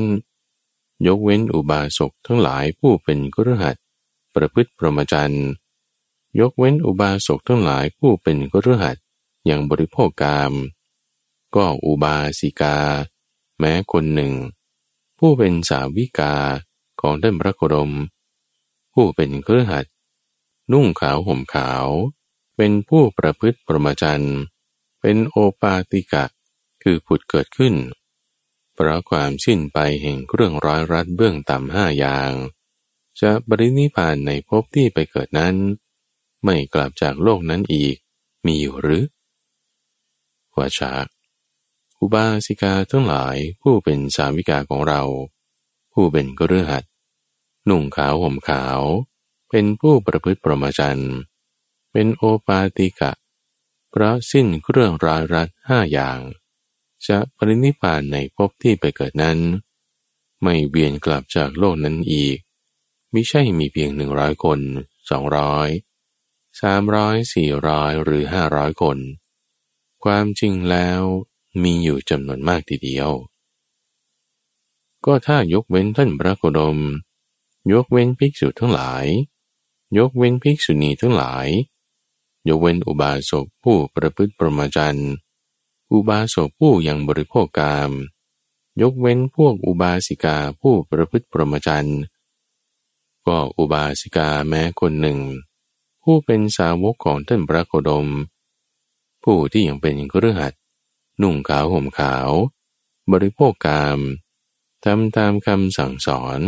[1.08, 3.76] ยกเว้นอุบาสกทั้งหลายผู้เป็นกฤหัส
[4.36, 5.48] ประพฤติพรหมจรรย์
[6.40, 8.98] ยกเว้นอุบาสกทั้งหลายผู้เป็นกฤหัส
[9.46, 10.54] อย่างบริโภคกาม
[11.56, 12.78] ก็อุบาสิกา
[13.60, 14.34] แม้คนหนึ่ง
[15.20, 16.36] ผู้เป็นสาวิกา
[17.02, 17.92] ของท่านพระโคดม
[18.94, 19.86] ผู้เป็นเครือขัด
[20.72, 21.88] นุ่งขาวห่มขาว
[22.56, 24.26] เป็นผู้ประพฤติประมาจัน
[25.02, 26.26] เป็นโอปาติกะ
[26.84, 27.74] คือผุดเกิดขึ้น
[28.82, 32.32] เพราะความสิ้นไปแห่งเครื่องร้อยรัดเบื้องต่ำห้าอย่าง
[33.22, 35.56] จะบริณิพานในภพที่ไปเกิดนั้น
[36.44, 37.96] ไม่กลับจากโลกนั้นอีก
[38.46, 39.06] มีอยู่หรือ
[40.58, 40.94] วาชา
[42.00, 45.02] อุบาสิกาทั้งหลายผู้เป็นสาวิกาของเรา
[45.94, 46.84] ผู้เป็นกฤหัด
[47.70, 48.80] นุ่งขาวห่มขาว
[49.50, 51.04] เป็นผู้ประพฤติประมาจัน
[51.92, 53.12] เป็นโอปาติกะ
[53.90, 56.20] เพราะสิ้นเครื่องรายรัดห้าอย่าง
[57.08, 59.40] จะปรินิพานในภพที่ไปเกิดนั้น
[60.42, 62.38] ไม่เวียนกลับจากโลกนั้นอีก
[63.14, 64.60] มิใช่มีเพียงหนึ่งร้อยคน
[65.10, 65.70] สองร้อย
[66.62, 68.98] สามร้อยสี่ร้อยหรือห้าร้อยคน
[70.04, 71.02] ความจริงแล้ว
[71.64, 73.10] มีอยู่จำนวนมากทีเดียว
[75.06, 76.78] ก็ถ้ายกเว้นท่านพระโคดม
[77.74, 79.06] ยกเว้นภิกษุทั้งหลาย
[79.98, 81.48] ยกเว้นภิกษุณีทั้งหลาย
[82.50, 85.00] ยกเว้นอุบาสกผู้ประพฤติประมาจัน
[85.92, 87.92] อุบาสกผู้ยังบริโภคกาม
[88.82, 92.02] ยกเว้นพวกอุบาสิกาผู้ประพฤติปรมจันทร์
[93.28, 95.20] ก็อุบาสิกาแม้คนหนึ่ง
[96.04, 98.08] ผู้เป็นสาวกของท่านพระโคดม
[99.24, 100.54] ผู้ที่ยังเป็นกฤหัส
[101.22, 102.30] นุ่งขาวห่มขาว
[103.12, 104.00] บริโภคกาม
[104.86, 106.40] ทำตามคำสั่งสอน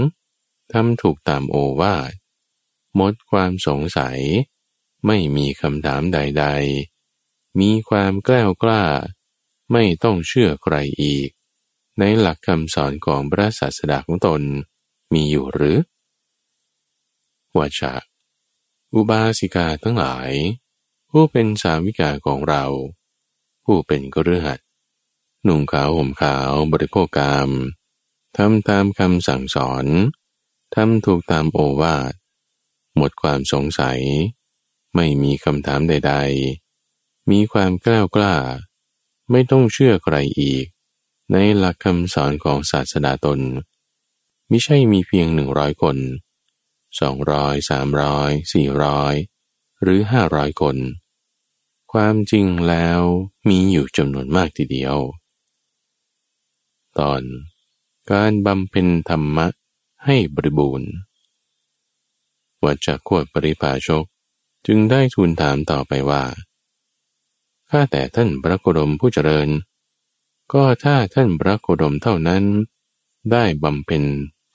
[0.71, 2.11] ทำถูกตามโอวาท
[2.95, 4.19] หมดความสงสัย
[5.05, 6.45] ไม่มีคำถามใด
[7.03, 8.83] ๆ มีความกล้ากล้า
[9.71, 11.29] ไม่ต้องเชื่อใครอีก
[11.99, 14.41] ในหลักคำสอนของพระศาสดาของตน
[15.13, 15.77] มีอยู่หรือ
[17.57, 17.93] วาชา
[18.93, 20.31] อุบาสิกาทั้งหลาย
[21.09, 22.65] ผู้เป็นสาวิกาของเรา
[23.65, 24.59] ผู้เป็นกฤหัส
[25.47, 27.49] นุ่งขาวห่มขาวบริโภคกรรม
[28.37, 29.85] ทำตามคำสั่งสอน
[30.75, 32.13] ทำถูกตามโอวาท
[32.95, 34.01] หมดความสงสัย
[34.95, 36.13] ไม่มีคำถามใด
[36.71, 38.35] ๆ มีความกล้ากล้า
[39.31, 40.65] ไม่ต้องเชื่อใครอีก
[41.31, 43.39] ในหลักคำสอนของศาสดาตน
[44.49, 45.97] มิใช่มีเพียงหนึ่งร้อยคน
[46.99, 49.13] สองร้อยสามร้อยสี่ร้อย
[49.81, 50.77] หรือห้าร้อยคน
[51.93, 53.01] ความจริงแล้ว
[53.49, 54.97] มีอยู่จำนวนมากทีเดียว
[56.99, 57.21] ตอน
[58.11, 59.47] การบำเพ็ญธรรมะ
[60.05, 60.91] ให้บริบูรณ์
[62.63, 64.05] วัจขวดปริภาชก
[64.67, 66.23] จึงได้ทูลถามต่อไปว่า
[67.71, 69.49] ข้าแต่ท่านพระโคดมผู้เจริญ
[70.53, 72.43] ก็ถ้าท่านพระโคดมเท่านั้น
[73.31, 74.03] ได้บำเพ็ญ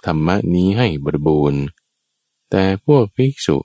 [0.06, 1.62] ธรรมนี้ให้บริบูรณ์
[2.50, 3.56] แต่พวกภิกษุ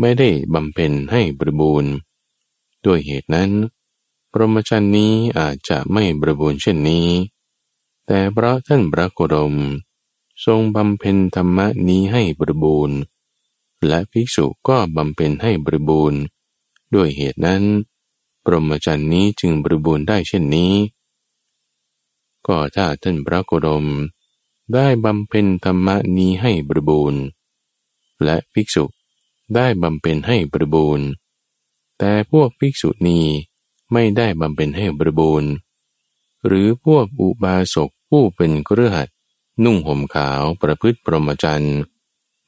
[0.00, 1.92] ไม่ได้บำเพ็ญให้บริบูรณ์
[2.84, 3.50] ด้วยเหตุนั้น
[4.32, 7.08] พรหมจรรย์นี้อาจจะไม่บริบูรณ์เช่นนี้
[8.06, 9.54] แต่เพราะท่านพระโคดม
[10.44, 11.58] ทรงบำเพ็ญธรรม
[11.88, 12.98] นี้ให้บริบูรณ์
[13.86, 16.20] และภิกษุก็บำเพ็ญให้บริบูรณ์
[16.94, 17.62] ด้วยเหตุนั้น
[18.52, 20.74] รหมจรรย์นี้จึงบริบูรณ์ได้เช่นนี้
[22.46, 23.84] ก็ถ้าท่านพระโคดม
[24.74, 27.22] ได้บำเพ็ญธรรมนี้ให้บริบูรณ์
[28.24, 28.84] และภิกษุ
[29.54, 31.06] ได้บำเพ็ญให้บริบูรณ์
[31.98, 33.20] แต่พวกภิกษุณี
[33.92, 35.50] ไม่ได้บำเพ็ญให้บริบูรณ์
[36.46, 39.08] หรือพวกอุบาสกผู้เป็นเครือขัด
[39.64, 41.78] นุ่งห่มขาวประพฤติปรมจันทร์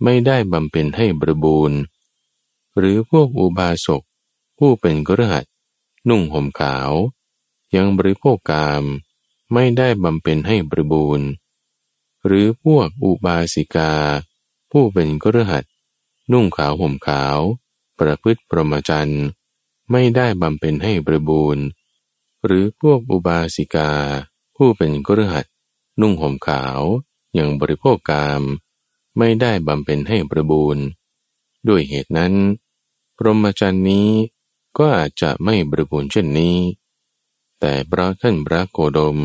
[0.03, 1.79] ไม่ได้บำเพ็ญให้บริบูรณ์
[2.79, 4.03] หรือพวกอุบาสก
[4.59, 5.45] ผู้เป็นเครือขัด
[6.09, 6.91] นุ่งห่มขาว
[7.77, 8.85] ยังบริโภคกาม
[9.53, 11.29] ไม่ได้บำเพ็ญให้บริบูรณ์
[12.27, 13.93] หรือพวกอุบาสิกา
[14.71, 15.65] ผู้เป็นเครือขัด
[16.33, 17.39] นุ่งขาวห่มขาว
[17.99, 19.25] ประพฤติปรมจันทร์
[19.91, 21.65] ไม่ได้บำเพ็ญให้บริบูรณ์
[22.45, 23.91] หรือพวกอุบาสิกา
[24.57, 25.47] ผู้เป็นกฤหัส
[26.01, 26.81] นุ่งห่มขาว
[27.39, 28.43] ยังบริโภคกาม
[29.19, 30.85] ไม่ได้บำเพ็ญให้ประบูรณ์
[31.69, 32.35] ด้วยเหตุนั้น
[33.17, 34.09] พรหมจรรย์นี้
[34.79, 36.57] ก็อาจจะไม่บริบูรณ์เช่นนี้
[37.61, 39.19] แต่พระท่านพระโคดม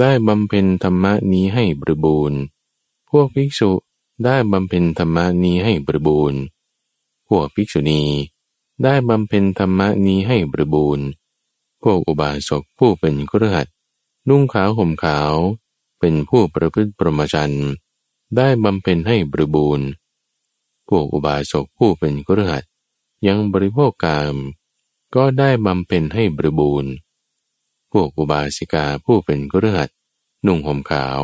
[0.00, 2.38] ได้บำเพ็ญธรรมนี้ให้บริบูรณ์
[3.10, 3.70] พวกภิกษุ
[4.24, 6.40] ได้บำเพ็ญธรรมนี้ให้บริบูรณ์
[7.28, 8.02] พวกภิกษุณี
[8.82, 11.06] ได้บำเพ็ญธรรมนี้ให้บริบูรณ์
[11.82, 13.66] พวกอุบาสกผู้เป็นกระหัด
[14.28, 15.32] นุ่งขาวห่มขาว
[15.98, 17.56] เป็นผู้ประพฤติปรมจัน
[18.36, 19.86] ได้บำเพ็ญให้บริบูรณ์
[20.88, 22.64] พวกอุบาสกผู้เป็นกระหัด
[23.26, 24.36] ยังบริโภคกาม
[25.14, 26.92] ก็ได้บำเพ็ญให้บริบูรณ์
[27.92, 29.90] พวกอุบาสิกาผู้เป็นกระหัด
[30.46, 31.22] นุ่งห่มขาว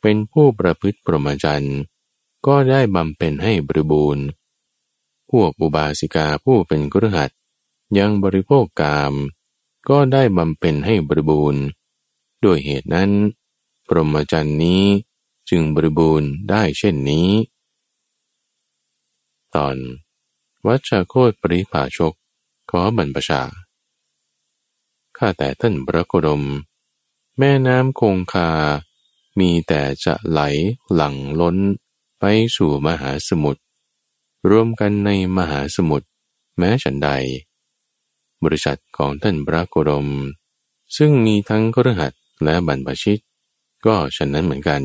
[0.00, 1.78] เป็นผู้ประพฤติปรมจันทร์
[2.46, 4.24] ก็ได้บำเพ็ญให้บริบูรณ์
[5.30, 7.30] พวกอุบาสิกาผู้เป็นกระหัด
[7.98, 9.14] ยังบริโภคกาม
[9.88, 11.62] ก็ได้บำเพ็ญให้บริบูรณ์
[12.44, 13.10] ด้วยเหตุนั้น
[13.88, 14.84] ปรมจันทร์นี้
[15.50, 17.30] จึงบริบูรณ์ได้เช่นนี้
[19.54, 19.76] ตอน
[20.66, 22.14] วัชโคตปริภาชก
[22.70, 23.42] ขอบรรพชา
[25.16, 26.42] ข้าแต่ท่านพระโคดม
[27.38, 28.50] แม่น้ำคงคา
[29.38, 30.40] มีแต่จะไหล
[30.94, 31.56] หลั่งล้น
[32.20, 32.24] ไป
[32.56, 33.62] สู่มหาสมุทร
[34.50, 36.06] รวมกันในมหาสมุทร
[36.58, 37.10] แม้ฉันใด
[38.44, 40.06] บริษัทของท่านพระโคดม
[40.96, 42.12] ซึ่งมีทั้งกระหัต
[42.44, 43.20] และบรรพชิต
[43.86, 44.82] ก็ฉะนั้นเหมือนกัน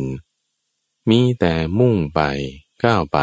[1.09, 2.21] มีแต่มุ่งไป
[2.83, 3.19] ก้าวไป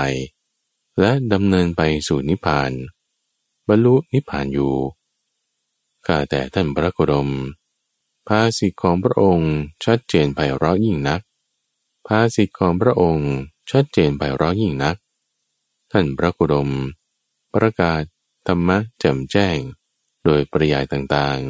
[1.01, 2.73] และดำเนินไปสู่นิพพาน
[3.69, 4.75] บรรลุนิพพานอยู่
[6.07, 7.29] ข้าแต่ท่านพระโคดม
[8.29, 9.53] ภาษิตของพระองค์
[9.85, 11.21] ชัดเจนไพเราะยิ่งนัก
[12.07, 13.31] ภาษิตของพระองค์
[13.71, 14.97] ชัดเจนไพเราะยิ่งนัก
[15.93, 16.71] ท่านพระโคดม
[17.55, 18.03] ประกาศ
[18.47, 19.59] ธรรมะแจ่มแจ้ง
[20.25, 21.41] โดยปริยายต่าง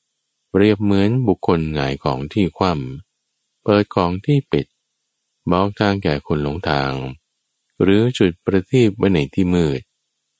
[0.00, 4.66] ๆ เปรียบเหมือนบุคคลหงายของที่คว่ำเปิดของที่ปิด
[5.50, 6.92] บอกทางแก่คนหลงทาง
[7.82, 9.80] หรือจุดประทีปไว้ในที่มืด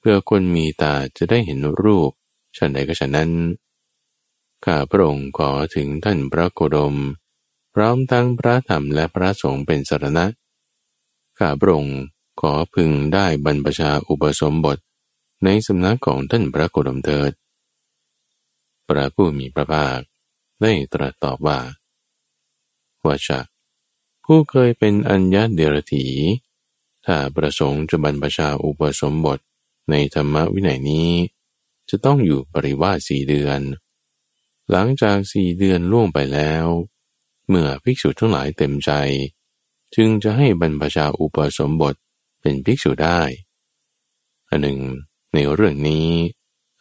[0.05, 2.11] เพื่อคนมีตาจะได้เห็นรูป
[2.57, 3.31] ฉันใดก็ฉันนั้น
[4.65, 6.97] ข้าพระองค์ขอถึงท่านพระโคดม
[7.75, 10.27] พร้อมทั้งพระธรรมและพระสงฆ์เป็นสารณะ
[11.39, 11.99] ข้าพระองค์
[12.41, 14.79] ขอพึงได้บรรพชาอุปสมบท
[15.45, 17.33] ในสำนักของท่านพระโคดมเถิด
[18.89, 20.01] พระผู้มีพระภาค
[20.63, 21.59] ได้ตรัสตอบว่า
[23.05, 23.41] ว่าจะ
[24.25, 26.07] ผู้เคยเป็นอัญญาเดรถี
[27.07, 29.39] ถ้าประสงค์จะบรรพชาอุปสมบท
[29.91, 31.11] ในธรรมวินัยนี้
[31.91, 33.61] จะต้องอยู่ปริวาสสี่เดือน
[34.71, 36.67] หลังจากสี่เดือนล่วงไปแล้ว
[37.49, 38.91] เมื่อภิกษุทั้งหลายเต็มใจ
[39.95, 41.95] จึงจะให้บรรพชาอุปสมบท
[42.41, 43.21] เป็นภิกษุได้
[44.49, 44.81] อันหนึ่ง
[45.35, 46.09] ในเรื่องนี้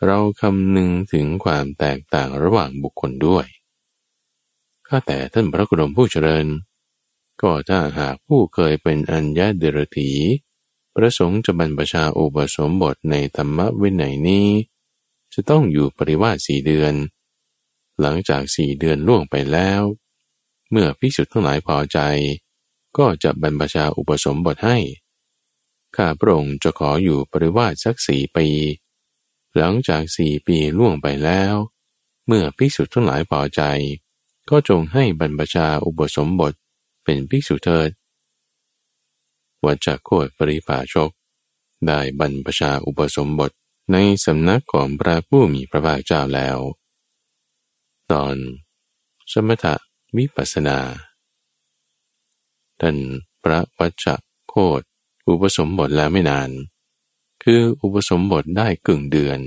[0.06, 3.46] เราคำนึงถึงความแตกต่างระหว่างบุคคลด้วย
[4.88, 6.48] ข้าแต่ท่านพระกุฎมผู้เจริญ
[7.42, 10.12] ก็ถ้าหากผู้เคยเป็นอัญญาเดรถี
[10.96, 14.48] ประสงค์จะบรรพชาอุปสมบทในธรรมวินัยนี้
[15.34, 16.94] จะต้องอยู่ปริวาสสี่เดือน
[18.02, 19.82] หลังจากสี่เดือนล่วงไปแล้ว
[20.70, 22.00] เมื่อพิสุทธ์ทั้งหลายพอใจ
[22.98, 24.78] ก็จะบรรพชาอุปสมบทให้
[25.96, 28.48] ข้าพระองค์จะขออยู่ปริวาสสักสี่ปี
[29.58, 31.56] หลังจากสี่ปีล่วงไปแล้ว
[32.28, 33.62] เมื่อภิกษุทั้งหลายพอใจ
[34.50, 36.54] ก็จงให้บรรพชาอุปสมบท
[37.04, 37.90] เป็นภิกษุเถิด
[39.66, 41.12] วัจโคตปริภาชก
[41.88, 43.52] ได้บรรพชาอุปสมบท
[43.92, 46.58] ในสำนักของพระผู้มีพระภาคเจ้าแล้ว
[48.12, 48.36] ตอน
[49.32, 49.76] สมถะ
[50.18, 50.80] วิปัสนา
[52.82, 52.98] ท่าน
[53.44, 54.06] พระวัจ
[54.48, 54.82] โคต
[55.28, 56.50] อุปสมบทแล้วไม่นาน
[57.44, 59.40] คืออุปสมบทได้กึ่งเดือน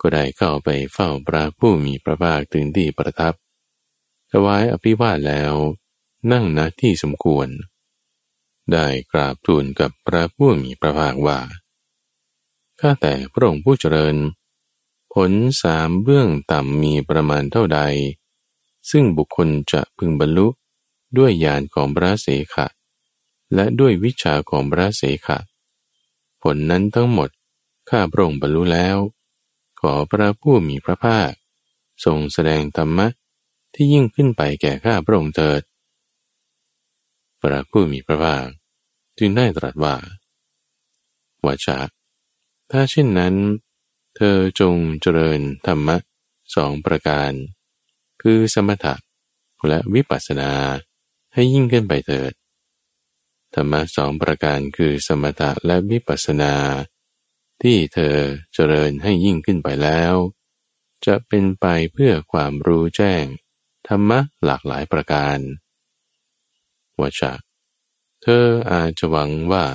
[0.00, 3.34] ก็ได้เข้าไปเฝ้าพระผู้มีพระภาคถึงที่ประทับ
[4.30, 5.54] ถวายอภิวาทแล้ว
[6.32, 7.48] นั่งณที่สมควร
[8.74, 11.38] ได้กราบทูลกับพระผู้มีพระภาคว่า
[12.80, 14.16] ข้าแต่พระองค์ผู้เจริญ
[15.14, 17.80] ผลสามเบื้องต่ำมีประมาณเท่าใด
[18.90, 20.46] ซึ่งบุคคลจะพึงบรรลุ
[21.18, 22.66] ด้วยญาณของพระเสขะ
[23.54, 25.38] และด้วยวิชาของพระเสขะ
[26.42, 27.30] ผลนั้นทั้งหมด
[27.90, 28.96] ข้าพระองค์บรรลุแล้ว
[29.80, 31.30] ขอพระผู้มีพระภาค
[32.04, 33.06] ทรงแสดงธรรมะ
[33.74, 35.62] ที่ยิ่งขึ้นไปแก่ข้าพระองค์เถิด
[37.40, 38.46] พระผู้มีพระภาค
[39.20, 39.96] จึงได้ตรัสว่า
[41.44, 41.78] วาจะ
[42.70, 43.34] ถ้าเช่นนั้น
[44.16, 45.96] เธอจงเจริญธรรมะ
[46.54, 47.32] สองประการ
[48.22, 48.94] คือสมถะ
[49.68, 50.52] และวิปัสสนา
[51.34, 52.32] ให้ยิ่งขึ้นไปเถิด
[53.54, 56.54] ธรรมะสองประการคือสมถะและวิปัสสนา
[57.62, 58.16] ที่เธอ
[58.54, 60.14] เจริญให้ยิ่งขึ้นไปแล้ว
[61.06, 63.24] จะเป็นไปเพื่อความรู้แจ้ง
[63.88, 65.38] ธรรมะหลากหลายประการ
[67.00, 67.32] วชะ
[68.22, 69.66] เธออาจจะหวังว่า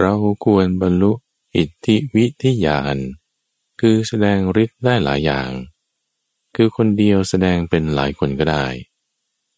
[0.00, 1.12] เราควรบรรลุ
[1.56, 2.96] อิทธิวิทยาน
[3.80, 5.50] คือแสดงฤทธิ์ได้หลายอย่าง
[6.56, 8.66] คือคนเดียวแสดงเป็นหลายคนก็ได้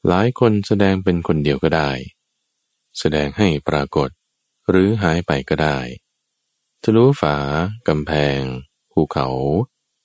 [0.09, 1.91] หลายคนแสดงเป็นคนเดียวก็ได้
[2.99, 4.09] แสดงให้ปรากฏ
[4.71, 5.79] หรือหายไปก็ได้
[6.83, 7.37] ทะลุฝา
[7.89, 8.41] กำแพง
[8.93, 9.29] ภูเขา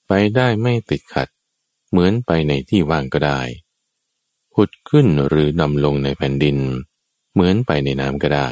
[0.06, 1.28] ไปได้ไม่ติดขัด
[1.90, 3.40] เหมือนไปในที่ว่างก็ได้
[4.54, 6.58] ผุดขึ้นหรือนำลงในแผ่นดิน
[7.32, 8.50] เหมือนไปในน้ำก็ได้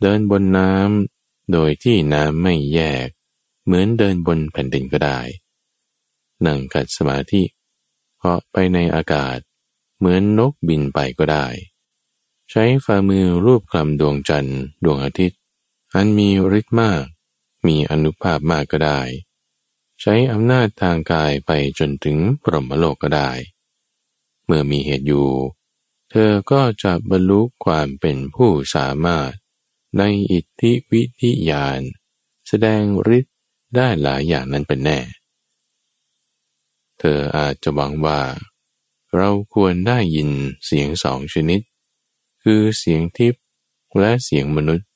[0.00, 3.08] เดินบนน้ำโดยที่น้ำไม่แยก
[3.64, 5.20] เหมือนเดินบนแผ่นดินก็ได้
[6.46, 7.42] นั่งขัดสมาธิ
[8.20, 9.38] เหาะไปในอากาศ
[9.98, 11.46] เหมือนนกบินไปก็ได้
[12.50, 15.38] ใช้ฝ่ามือรูปคลำดวงจันทร์ดวงอาทิตย์
[15.94, 17.04] อันมีฤทธิ์มาก
[17.66, 19.00] มีอนุภาพมากก็ได้
[20.00, 23.30] ใช้อำนาจทางกายไปจนถึงปรมโลกก็ได้
[24.44, 25.28] เมื่อมีเหตุอยู่
[26.10, 29.32] เธอก็จะบรรลุความเป็นผู้สามารถ
[29.98, 30.02] ใน
[30.32, 31.80] อิทธิวิธิญาณ
[32.48, 32.82] แสดง
[33.16, 33.36] ฤทธิ์
[33.76, 34.98] ได้หลายอย่างนั้นเป็นแน่
[36.98, 38.20] เธออาจจะหวังว่า
[39.16, 40.30] เราควรได้ยิน
[40.64, 41.60] เสียงสองชนิด
[42.42, 43.42] คือเสียงทิพย์
[43.98, 44.88] และเสียงมนุษย์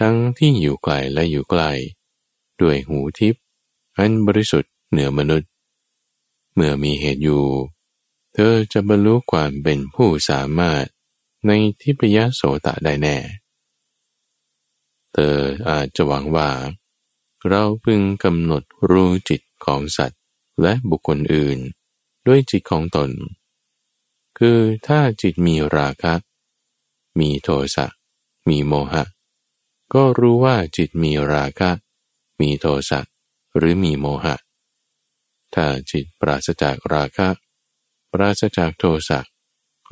[0.00, 1.70] ทั้งที่อยู่ไกลและอยู่ใกล้
[2.60, 3.42] ด้วยหูทิพย์
[3.96, 5.48] อันบริสุทธิ์เหนือมนุษย์
[6.54, 7.42] เมื่อมีเหตุอยู่
[8.34, 10.86] เธอจะบรรลุความเป็นผู้สามารถ
[11.46, 13.16] ในทิพยโสตะได้แน่
[15.12, 16.50] เธออาจจะหวังว่า
[17.48, 20.20] เราพึงกำหนดรู้จิตของสัตว์
[20.62, 21.58] และบุคคลอื่น
[22.26, 23.10] ด้วยจิตของตน
[24.38, 26.14] คือถ้าจิตมีราคะ
[27.20, 27.86] มีโทสะ
[28.48, 29.04] มีโมหะ
[29.94, 31.70] ก็รู้ว่าจิตมีราคะ
[32.40, 33.00] มีโทสะ
[33.56, 34.34] หรือมีโมหะ
[35.54, 37.28] ถ้าจิตปราศจากราคะ
[38.16, 39.20] ปราศจากโทสะ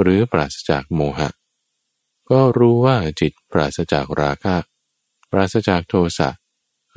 [0.01, 1.29] หรือปราศจากโมหะ
[2.31, 4.57] ก็รู้ว่าจิตปราศจากราคะ
[5.31, 6.29] ปราศจากโทสะ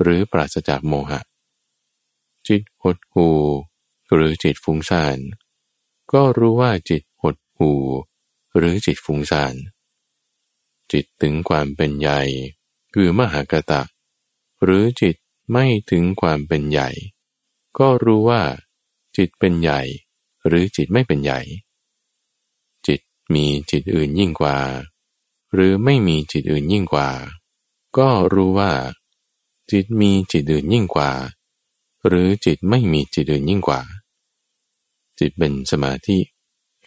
[0.02, 1.20] หรือปราศจากโมหะ
[2.48, 3.28] จิตหดหู
[4.12, 5.18] หรือจิตฟุ้งซ่าน
[6.12, 7.72] ก็รู้ว่าจิตหดหู
[8.56, 9.54] หรือจิตฟุ้งซ่าน
[10.92, 12.20] จิตถึงความเป็นใหญ่
[12.94, 13.82] คือมหากตะ
[14.62, 15.16] หรือจิต
[15.52, 16.90] ไม่ถึงความเป็นใหญ่
[17.78, 18.42] ก็รู้ว่า
[19.16, 19.82] จิตเป็นใหญ่
[20.46, 21.40] หรือจิตไม่เป็นใหญ่
[22.86, 23.00] จิต
[23.34, 24.56] มีจิตอื่นยิ่งกว่า
[25.54, 27.08] หรือไม่มีจิตอื่นยิ่งกว่า
[27.98, 28.72] ก็รู้ว่า
[29.70, 31.10] จิตมีจิตอื่นยิ่งกว่า
[32.06, 33.80] หรือจิตไม่มีจิตอื่นยิ่งกว่า
[35.18, 36.18] จิตเป็นสมาธิ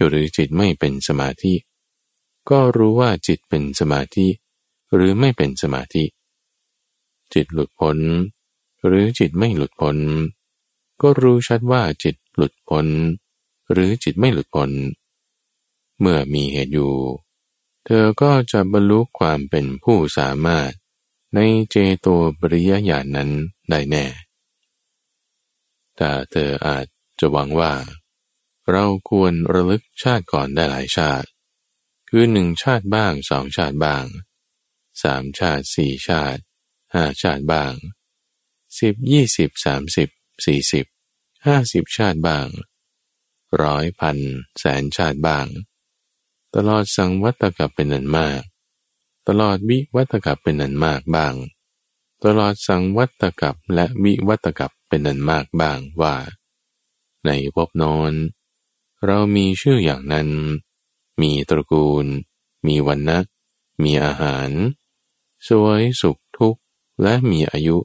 [0.07, 1.53] หรือจิตไม่เป็นสมาธิ
[2.49, 4.27] ก็รู้ว่าจิตเป็นสมาธิ
[4.93, 6.03] หรือไม่เป็นสมาธิ
[7.33, 7.97] จิตหลุดพ้น
[8.85, 9.97] หรือจิตไม่หลุดพ้น
[11.01, 12.87] ก็รู้ชัดว่าจิตหลุดพ้น
[13.71, 14.71] หรือจิตไม่หลุดพ้น
[15.99, 16.95] เมื่อมีเหตุอยู่
[17.85, 20.71] เธอก็จะบรรลุความเป็นผู้สามารถ
[21.35, 21.39] ใน
[21.69, 22.07] เจโต
[22.39, 23.29] ปริยญาณนนั้น
[23.69, 24.05] ได้แน่
[25.95, 26.85] แต่เธออาจ
[27.19, 27.73] จะหวังว่า
[28.71, 31.27] เราควรระลึกชาติก่อนได้หลายชาติ
[32.09, 34.05] คือหนึ่งชาติบ้างสองชาติบ้าง
[35.03, 36.41] สามชาติสี่ชาติ
[36.93, 37.73] ห้าชาติบ้าง
[38.79, 40.09] สิบยี่สิบสามสิบ
[40.45, 40.85] สี่สิบ
[41.45, 42.47] ห้าสิบชาติบ้าง
[43.63, 44.17] ร้อยพัน
[44.59, 45.47] แสนชาติบ้าง
[46.55, 48.41] ตลอดสังวัตกับเป็นนันมาก
[49.27, 51.33] ตลอดวิวัตกับเป็นนันมากบ้าง
[52.23, 56.15] ตลอดสังวัตกับและวิวัตกับเป็นนันมากบ้างว่า
[57.25, 58.13] ในภพนอน
[59.05, 60.29] เรามีชื่ออย่างนั้น
[61.21, 62.05] มีตระกูล
[62.67, 63.19] มีวันนะ
[63.83, 64.49] มีอาหาร
[65.47, 66.61] สวยสุขทุกข์
[67.01, 67.77] และมีอายุ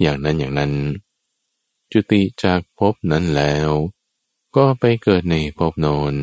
[0.00, 0.72] อย่างนั้นอย่างนั้น
[1.90, 3.70] จุติจากภพนั้นแล้ว
[4.56, 6.14] ก็ไปเกิดในภพนน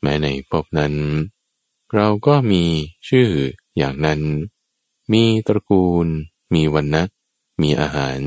[0.00, 0.94] แม้ในภพนั้น
[1.94, 2.64] เราก็มี
[3.08, 3.28] ชื่อ
[3.76, 4.20] อย่างนั้น
[5.12, 6.06] มีตระกูล
[6.54, 7.02] มีวันนะ
[7.62, 8.20] มีอาหาร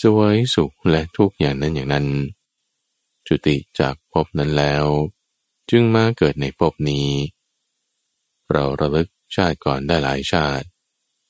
[0.00, 2.06] สวยสุขและทุกอย่างนั้นอย่างนั้น
[3.26, 4.84] จุติจากภพนั้นแล้ว
[5.70, 7.08] จึงมาเกิดในภพนี้
[8.52, 10.66] เราระลึกชาติก่อนได้หลายชาติ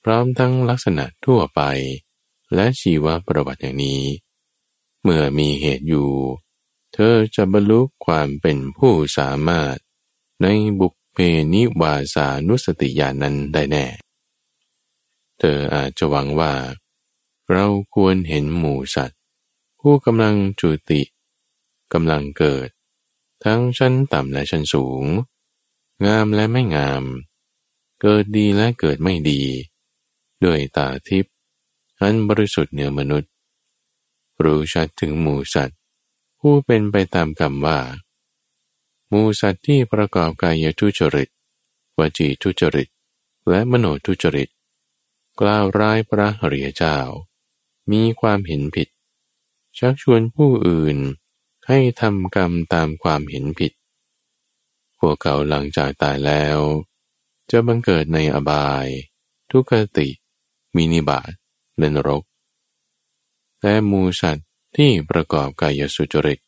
[0.03, 1.61] พร้อมทั้งลักษณะทั่วไป
[2.55, 4.03] และชีวประวัติอย่างนี้
[5.03, 6.11] เมื่อมีเหตุอยู่
[6.99, 9.77] ธอจะบรรลุความเป็นผู้สามารถ
[10.43, 10.47] ใน
[10.81, 11.19] บุพเพ
[11.55, 13.87] นิวาสานุสติญาณนั้นได้แน่
[15.39, 16.55] เธออาจจะหวังว่า
[17.51, 19.19] เราควรเห็นหมูสัตว์
[19.81, 21.03] ผู้กำลังจุติ
[21.93, 22.69] กำลังเกิด
[23.45, 25.05] ทั้งชั้นต่ำและชั้นสูง
[26.07, 27.05] งามและไม่งาม
[28.01, 29.43] เกิดดีและเกิดไม่ดี
[30.45, 31.35] ด้วยตาทิพย์
[32.01, 33.31] อันบริสุทธิ์เหนือมนุษย์
[34.45, 35.78] รู้ชัดถึงหมูสัตว์
[36.41, 37.79] ผู้เป็นไปตามกรรมว่า
[39.13, 41.29] มูสัตว์ที่ประกอบกายทุจริต
[41.99, 42.89] วจีทุจริต
[43.49, 44.49] และมโนทุจริต
[45.41, 46.99] กล่าวร้ายพระหริยเจ้า
[47.91, 48.89] มีความเห็นผิด
[49.79, 50.99] ชักชวนผู้อื่น
[51.69, 53.73] ให้ทำกรรมตามความเห็นผิด
[54.99, 56.59] พวกเขาหลังจากตายแล้ว
[57.51, 58.87] จะบังเกิดในอบาย
[59.51, 60.09] ทุกติ
[60.75, 61.31] มินิบาต
[61.79, 62.23] ในนรก
[63.63, 64.43] และมูสัตว
[64.77, 66.39] ที่ประกอบกายสุจริต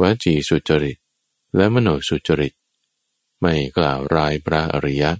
[0.00, 0.98] วจีสุจริต
[1.56, 2.54] และมโนสุจริต
[3.40, 5.12] ไม่กล่าวร้ายพระอริยะ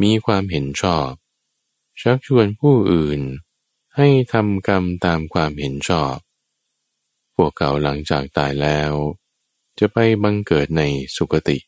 [0.00, 1.10] มีความเห็นชอบ
[2.00, 3.20] ชักชวนผู้อื่น
[3.96, 6.16] ให้ทำกรรมตามความเห็นชอบ
[7.34, 8.92] พวกเขาหลังจากตายแล้ว
[9.78, 10.82] จะไปบังเกิดใน
[11.16, 11.58] สุคติ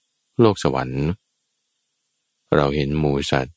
[0.41, 1.07] โลกสวรรค์
[2.55, 3.57] เราเห็นหมูสัตว์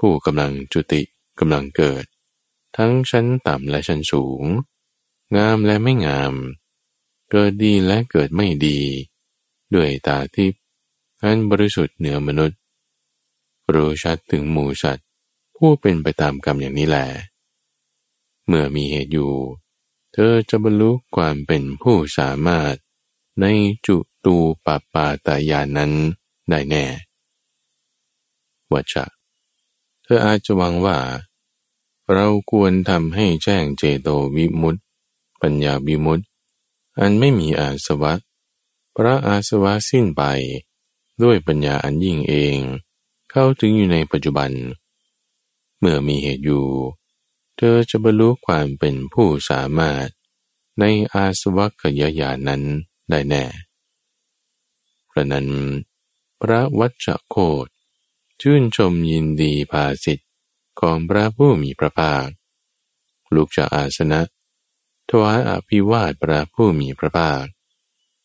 [0.00, 1.02] ผู้กำลังจุติ
[1.38, 2.04] กำลังเกิด
[2.76, 4.42] ทั้งชั้นต่ำและชั้นสูง
[5.36, 6.32] งามและไม่งาม
[7.30, 8.78] เกิดดีและเกิดไม่ดี
[9.74, 10.60] ด้วยตาทิพย์
[11.22, 12.58] อันบริสุทธิ์เหนือมนุษย์
[13.74, 15.06] รู้ชัดถึงหมูสัตว์
[15.56, 17.06] ผู้เป็นไปตามกรรมอย่างนี้แหละ
[18.46, 19.32] เมื่อมีเหตุอยู่
[20.12, 22.74] เธอจะบรรลุความเป็นผู้สามารถ
[23.40, 23.46] ใน
[23.86, 25.92] จุตูปปาตายานั้น
[26.48, 26.84] ได้แน่
[28.72, 29.06] วัชะ
[30.02, 30.98] เธออาจจะหวังว่า
[32.12, 34.81] เราควรทำให้แจ้งเจโตวิมุตต
[35.42, 36.20] ปัญญาวิมุต
[37.00, 38.12] อันไม่มีอาสวะ
[38.96, 40.22] พระอาสวะสิ้นไป
[41.22, 42.58] ด้วยปัญญาอันยิ่งเอง
[43.30, 44.50] เข้าถึงอยู่ในปัจจุบัน
[45.78, 46.66] เมื่อมีเหตุอยู่
[47.56, 50.08] เธอจะบรรลุความเป็นผู้สามารถ
[50.78, 50.84] ใน
[51.14, 52.62] อาสวะขยายานั้น
[53.10, 53.44] ได้แน่
[55.10, 55.48] พระนั้น
[56.40, 57.66] พระวัชโคต
[58.40, 60.30] ชื่นชมยินดีภาสิทธิ์
[60.80, 62.26] ของพระผู้มีพระภาค
[63.34, 64.20] ลูกจากอาสนะ
[65.14, 67.44] ถวายอภิวาทพระผู้มีพระภาค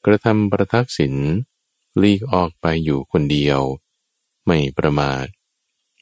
[0.05, 1.15] กระทำประทักษิณ
[2.01, 3.59] ลีกออกไปอยู่คนเดียว
[4.45, 5.25] ไม่ประมาท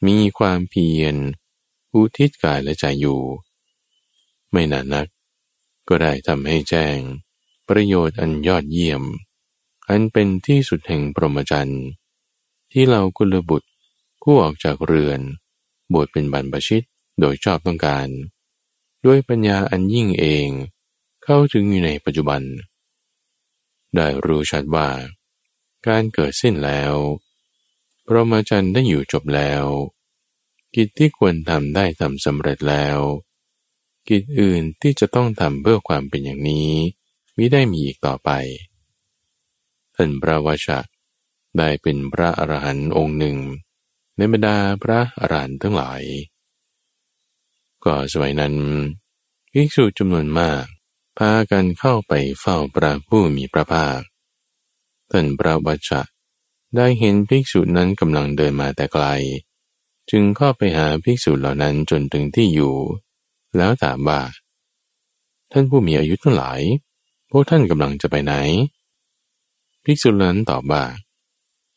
[0.07, 1.15] มีความเพียร
[1.93, 3.21] อุทิศกายและใจอยู่
[4.51, 5.07] ไม่นานนัก
[5.87, 6.97] ก็ได้ทำให้แจ้ง
[7.69, 9.03] ประโยชน์อันยอดเยี่ยม
[9.89, 11.83] อันเป็นที่สุดแห่งพรหมจรรย์
[12.71, 13.69] ที่เรากุลบุตร
[14.21, 15.19] ผู้ออกจากเรือน
[15.93, 16.85] บวชเป็นบรรพชิต
[17.19, 18.07] โดยชอบต้องการ
[19.05, 20.49] ด้วยปัญญาอันยิ่งเอง
[21.27, 22.41] เข้าถึงอยู่ในปัจจุบัน
[23.95, 24.89] ได้รู้ชัดว่า
[25.87, 26.93] การเกิดสิ้นแล้ว
[28.05, 29.63] พระมาจันได้อยู่จบแล้ว
[30.75, 32.97] กิจที่ควรทำได้ทำสำเร็จแล้ว
[34.07, 36.71] กิจอื่นที่จะต้องทำเพื่อความเป็นอย่างนี้
[37.37, 38.29] มิได้มีอีกต่อไป
[39.95, 40.79] ท่านพระวชะ
[41.57, 43.37] ได้เป็นพระอรหันต์องค์หนึ่ง
[44.17, 46.01] ในบรรดาพระอรหันต์ทั้งหลาย
[47.85, 48.53] ก็สมัยนั้น
[49.51, 50.65] ภิกษุจำนวนมาก
[51.17, 53.99] พากันเข้าไปเฝ้าพระผู้มีพระภาค
[55.11, 56.01] ท่านพระวัชะ
[56.75, 59.05] ได้เห็นภิกษุนั้นกำลังเดินมาแต่ไกล
[60.09, 62.75] จึงเข้าไปหาภิกษุเหล่านั้นจนถึงที่อยู่
[63.57, 64.21] แล้วถามว่า
[65.51, 66.61] ท่านผู้มีอายุทั้งหลาย
[67.31, 68.33] พวกท่านกำลังจะไปไหน
[69.83, 70.83] ภิกษุนั้นตอบว่า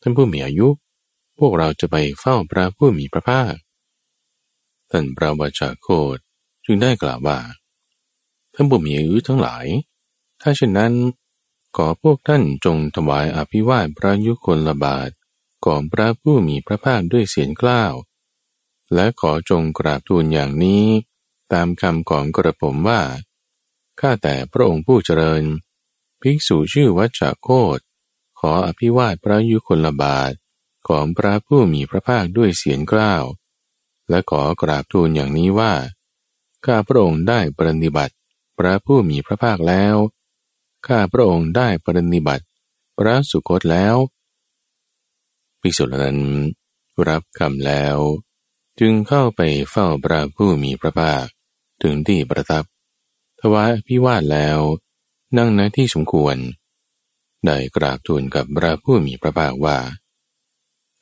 [0.01, 0.69] ท่านผู้มีอายุ
[1.39, 3.55] พวกเราจะไปเฝ้าพระผู้มีพระภาค
[4.91, 6.19] ท่านพระวชาโคด
[6.65, 7.39] จึงได้กล่าวว่า
[8.61, 9.67] ท่านผู้มีอายุทั้งหลาย
[10.41, 10.95] ถ้าเช่นนั้น
[11.77, 15.11] ขอพวกท่านจงถวายอภิวาทพระยุคลบาท
[15.67, 17.95] ก่อนพระผู้มีพระภาคด้วยเสียงกล้าว
[18.95, 20.85] และขอจงกราบทูลอย่างนี้
[21.53, 23.03] ตามคำของกระผมว่า
[24.01, 25.45] ข้าแต่พระองค์ผู้เจริญ
[26.21, 27.79] ภิกษุชื่อวัชโคต
[28.41, 30.33] ขออภิวาทพระยุคลบาท
[30.89, 33.25] ของพระผู้มีพระภาคด้วยเสียงกล้าว
[34.09, 35.73] และขอกราบทูลอย่างนี้ว่า
[36.65, 38.15] ข้าพระองค์ได้ปฏิบัติ
[38.59, 39.97] พระผู้มีพระภาคแล้ว
[40.87, 42.45] ข้าพระองค์ได้ปรนิบัติ
[42.99, 43.97] พระสุคตแล้ว
[45.61, 46.19] ภิกษุนั้น
[47.09, 47.97] รับคำแล้ว
[48.81, 49.41] จึงเข้าไป
[49.71, 51.25] เฝ้าพระผู้มีพระภาค
[51.83, 52.65] ถึงที่ประทับ
[53.41, 54.59] ถวายพิวาทแล้ว
[55.37, 56.37] นั่งในที่สมควร
[57.45, 59.79] ได้กราบทูลกับพระผู้มีพระภาคว่า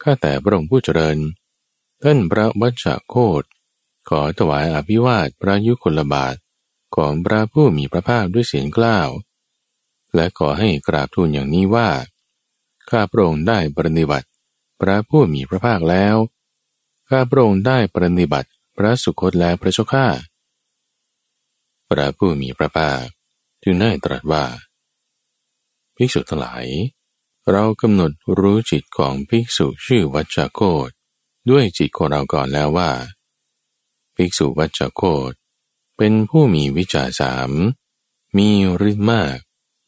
[0.02, 1.18] ข้าแต่พระองค์ผู้เจริญ
[2.02, 3.42] ท่านพระวัชโคต
[4.09, 6.34] ขอถวายอภิวาทพระยุคลบาท
[6.97, 9.09] ของพระผู้มีพระภาคด้วยเสียงกล้าว
[10.14, 11.88] และขอให้กราบทูลอย่างนี้ว่า
[12.90, 14.28] ข้าพระองค์ได้ปฏิบัติ
[14.80, 16.16] พระผู้มีพระภาคแล้ว
[17.09, 20.07] ข้าพระองค์ได้ปฏิบัติพระสุคตและพระเจ้าข้า
[21.88, 23.03] พระผู้มีพระภาค
[23.62, 24.44] จึงได้ตรัสว่า
[25.97, 26.66] ภิกษุทั้งหลาย
[27.51, 30.90] เรากำหนดรู้จิตของภิกษุชื่อวัชโคต
[31.51, 32.90] ด้วยจิตของเราก่อนแล้วว่า
[34.16, 35.32] ภิกษุวัชโคต
[35.97, 37.51] เป็นผู้มีวิชาสาม
[38.36, 38.49] มี
[38.90, 39.36] ฤทธิ์มาก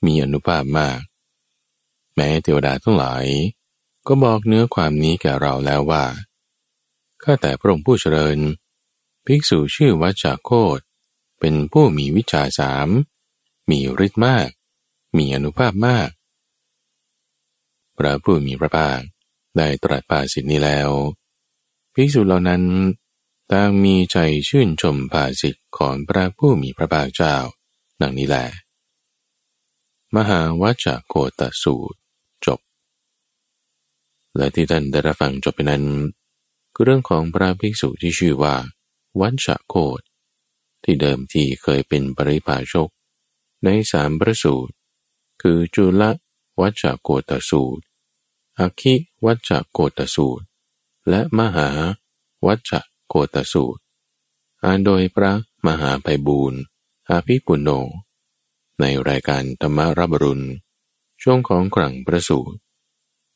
[0.06, 1.00] มีอนุภาพมาก
[2.14, 3.24] แม้เทวดาทั้งหลาย
[4.06, 6.04] ก็บอกเนื้อความนี้แก่เราแล้วว่า
[7.22, 8.38] ข้าแต่พระองค์ผู้เจริญ
[9.26, 10.78] ภิกษุชื่อวัจาโคต
[11.40, 12.88] เป็นผู้มีวิชาสาม
[13.70, 14.48] มีฤทธิ์มาก
[15.16, 16.10] มีอนุภาพมาก
[17.96, 19.00] พระผู้มีพระภาค
[19.56, 20.90] ได้ตรัสภาสิทธินี้แล้ว
[21.94, 22.62] ภิกษุเหล่านั้น
[23.52, 24.16] ต่างมีใจ
[24.48, 27.36] ชื่นชมภาสิทธิ์ของพระผู้มีพระภาคเจ้า
[28.00, 28.46] ดังนี้แหละ
[30.16, 31.98] มหาวัจโคตสูตร
[32.46, 32.60] จบ
[34.36, 35.84] และที่ท่านได้รับฟังจบไปนั้น
[36.74, 38.54] คือเรื่องของพระภิกษุที่ชื่อว่า
[39.20, 40.00] วัชโคต
[40.84, 42.88] ที่เดิมทีเคยเป็นปริภาชก
[43.64, 44.74] ในสามพระสูตร
[45.42, 46.02] คือจุล
[46.60, 47.84] วัชโกตสูตร
[48.58, 48.94] อคิ
[49.24, 50.44] วัชโกตสูตร
[51.08, 51.68] และมหา
[52.46, 52.72] วัช
[53.08, 53.80] โคตสูตร
[54.64, 55.32] อ่านโดยพระ
[55.66, 56.60] มหาไพบูรณ์
[57.10, 57.68] อาภิปุโน
[58.80, 60.46] ในรายการธรรมรับรุณ
[61.22, 62.56] ช่วงของกลั่งประสูตร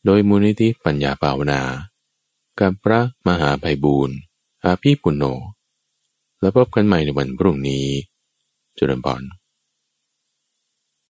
[0.05, 1.63] โดยมูลนิธิปัญญาภาวนา
[2.61, 4.17] กับพระมหาไพบูรณ์
[4.65, 5.25] อาภีปุโน
[6.41, 7.87] แล้วพบกันใหม่ในวันพรุ่งนี้
[8.79, 9.23] จุลบอน